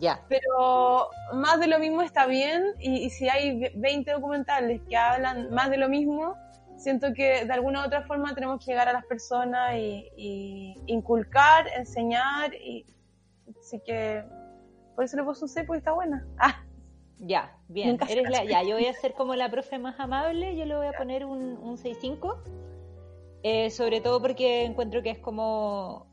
Ya. 0.00 0.20
Pero 0.28 1.10
más 1.34 1.60
de 1.60 1.66
lo 1.66 1.78
mismo 1.78 2.02
está 2.02 2.26
bien 2.26 2.64
y, 2.78 3.10
si 3.10 3.28
hay 3.28 3.70
20 3.74 4.10
documentales 4.12 4.80
que 4.88 4.96
hablan 4.96 5.52
más 5.52 5.70
de 5.70 5.76
lo 5.76 5.88
mismo, 5.88 6.36
siento 6.76 7.12
que 7.14 7.44
de 7.44 7.52
alguna 7.52 7.82
u 7.82 7.86
otra 7.86 8.02
forma 8.02 8.34
tenemos 8.34 8.64
que 8.64 8.72
llegar 8.72 8.88
a 8.88 8.92
las 8.92 9.04
personas 9.04 9.74
y, 9.76 10.74
inculcar, 10.86 11.68
enseñar 11.76 12.54
y 12.54 12.86
así 13.60 13.80
que 13.80 14.24
por 14.94 15.04
eso 15.04 15.16
le 15.16 15.24
puse 15.24 15.44
un 15.44 15.48
C 15.48 15.64
porque 15.64 15.78
está 15.78 15.92
buena. 15.92 16.26
Ah. 16.38 16.64
Ya, 17.22 17.54
bien. 17.68 17.98
Eres 18.08 18.30
la, 18.30 18.44
ya, 18.44 18.62
yo 18.62 18.76
voy 18.76 18.86
a 18.86 18.94
ser 18.94 19.12
como 19.12 19.34
la 19.34 19.50
profe 19.50 19.78
más 19.78 20.00
amable, 20.00 20.56
yo 20.56 20.64
le 20.64 20.74
voy 20.74 20.86
a 20.86 20.92
poner 20.92 21.26
un, 21.26 21.58
un 21.58 21.76
6.5 21.76 22.60
eh, 23.42 23.70
sobre 23.70 24.00
todo 24.02 24.20
porque 24.20 24.64
encuentro 24.64 25.02
que 25.02 25.10
es 25.10 25.18
como 25.18 26.06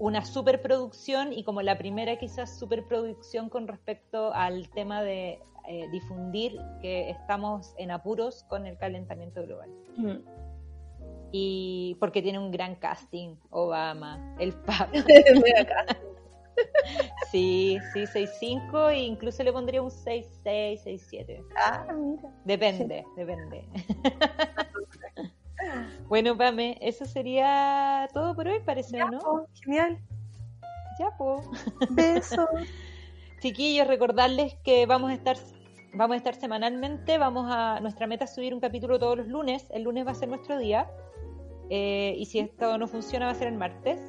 una 0.00 0.24
superproducción 0.24 1.32
y 1.32 1.44
como 1.44 1.62
la 1.62 1.78
primera 1.78 2.16
quizás 2.16 2.58
superproducción 2.58 3.50
con 3.50 3.68
respecto 3.68 4.32
al 4.32 4.68
tema 4.70 5.02
de 5.02 5.38
eh, 5.68 5.88
difundir 5.92 6.58
que 6.80 7.10
estamos 7.10 7.74
en 7.76 7.90
apuros 7.90 8.44
con 8.48 8.66
el 8.66 8.78
calentamiento 8.78 9.42
global. 9.42 9.68
Mm. 9.96 10.16
Y 11.32 11.96
porque 12.00 12.22
tiene 12.22 12.38
un 12.38 12.50
gran 12.50 12.76
casting, 12.76 13.36
Obama, 13.50 14.34
el 14.40 14.54
Papa. 14.54 14.88
sí, 17.30 17.78
sí, 17.92 18.00
6'5 18.00 18.92
e 18.92 19.00
incluso 19.00 19.42
le 19.42 19.52
pondría 19.52 19.82
un 19.82 19.90
6'6, 19.90 20.82
6'7. 20.82 21.44
Ah, 21.56 21.86
mira. 21.94 22.32
Depende, 22.46 23.04
depende. 23.16 23.68
Bueno, 26.10 26.36
Pame, 26.36 26.76
eso 26.80 27.04
sería 27.04 28.08
todo 28.12 28.34
por 28.34 28.48
hoy, 28.48 28.58
parece, 28.66 28.98
¿no? 28.98 29.46
genial. 29.62 29.96
Ya, 30.98 31.16
po. 31.16 31.40
Besos. 31.90 32.48
Chiquillos, 33.40 33.86
recordarles 33.86 34.56
que 34.64 34.86
vamos 34.86 35.12
a 35.12 35.14
estar 35.14 35.36
vamos 35.92 36.14
a 36.14 36.16
estar 36.16 36.34
semanalmente, 36.34 37.16
vamos 37.16 37.46
a 37.48 37.78
nuestra 37.78 38.08
meta 38.08 38.24
es 38.24 38.34
subir 38.34 38.54
un 38.54 38.60
capítulo 38.60 38.98
todos 38.98 39.18
los 39.18 39.28
lunes, 39.28 39.68
el 39.70 39.84
lunes 39.84 40.04
va 40.04 40.10
a 40.10 40.14
ser 40.16 40.28
nuestro 40.28 40.58
día. 40.58 40.90
Eh, 41.70 42.14
y 42.18 42.26
si 42.26 42.40
esto 42.40 42.76
no 42.76 42.88
funciona 42.88 43.26
va 43.26 43.30
a 43.30 43.36
ser 43.36 43.46
el 43.46 43.56
martes. 43.56 44.00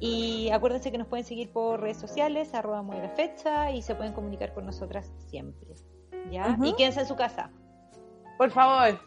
Y 0.00 0.50
acuérdense 0.50 0.90
que 0.90 0.98
nos 0.98 1.06
pueden 1.06 1.24
seguir 1.24 1.52
por 1.52 1.80
redes 1.80 1.98
sociales, 1.98 2.54
arroba 2.54 2.82
muy 2.82 2.96
la 2.96 3.10
fecha, 3.10 3.70
y 3.70 3.82
se 3.82 3.94
pueden 3.94 4.14
comunicar 4.14 4.52
con 4.52 4.66
nosotras 4.66 5.12
siempre. 5.28 5.76
¿Ya? 6.32 6.58
Y 6.60 6.74
quédense 6.74 7.02
en 7.02 7.06
su 7.06 7.14
casa. 7.14 7.52
Por 8.36 8.50
favor. 8.50 8.98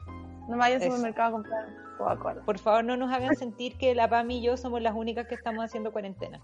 No 0.52 0.58
vayan 0.58 0.82
al 0.82 0.88
supermercado 0.90 1.30
a 1.30 1.32
comprar 1.32 1.66
Coca-Cola. 1.98 2.42
Por 2.42 2.60
favor, 2.60 2.84
no 2.84 2.98
nos 2.98 3.12
hagan 3.12 3.36
sentir 3.36 3.78
que 3.78 3.96
la 3.96 4.10
PAM 4.10 4.30
y 4.32 4.42
yo 4.42 4.58
somos 4.58 4.82
las 4.82 4.94
únicas 4.94 5.28
que 5.28 5.36
estamos 5.36 5.64
haciendo 5.64 5.94
cuarentena. 5.94 6.42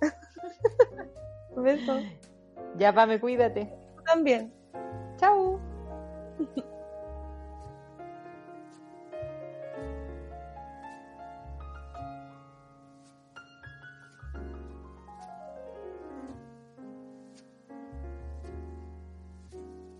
Beso. 1.56 2.00
Ya, 2.76 2.92
Pame, 2.92 3.18
cuídate. 3.18 3.72
Tú 3.96 4.02
también. 4.02 4.52
Chao. 5.16 5.58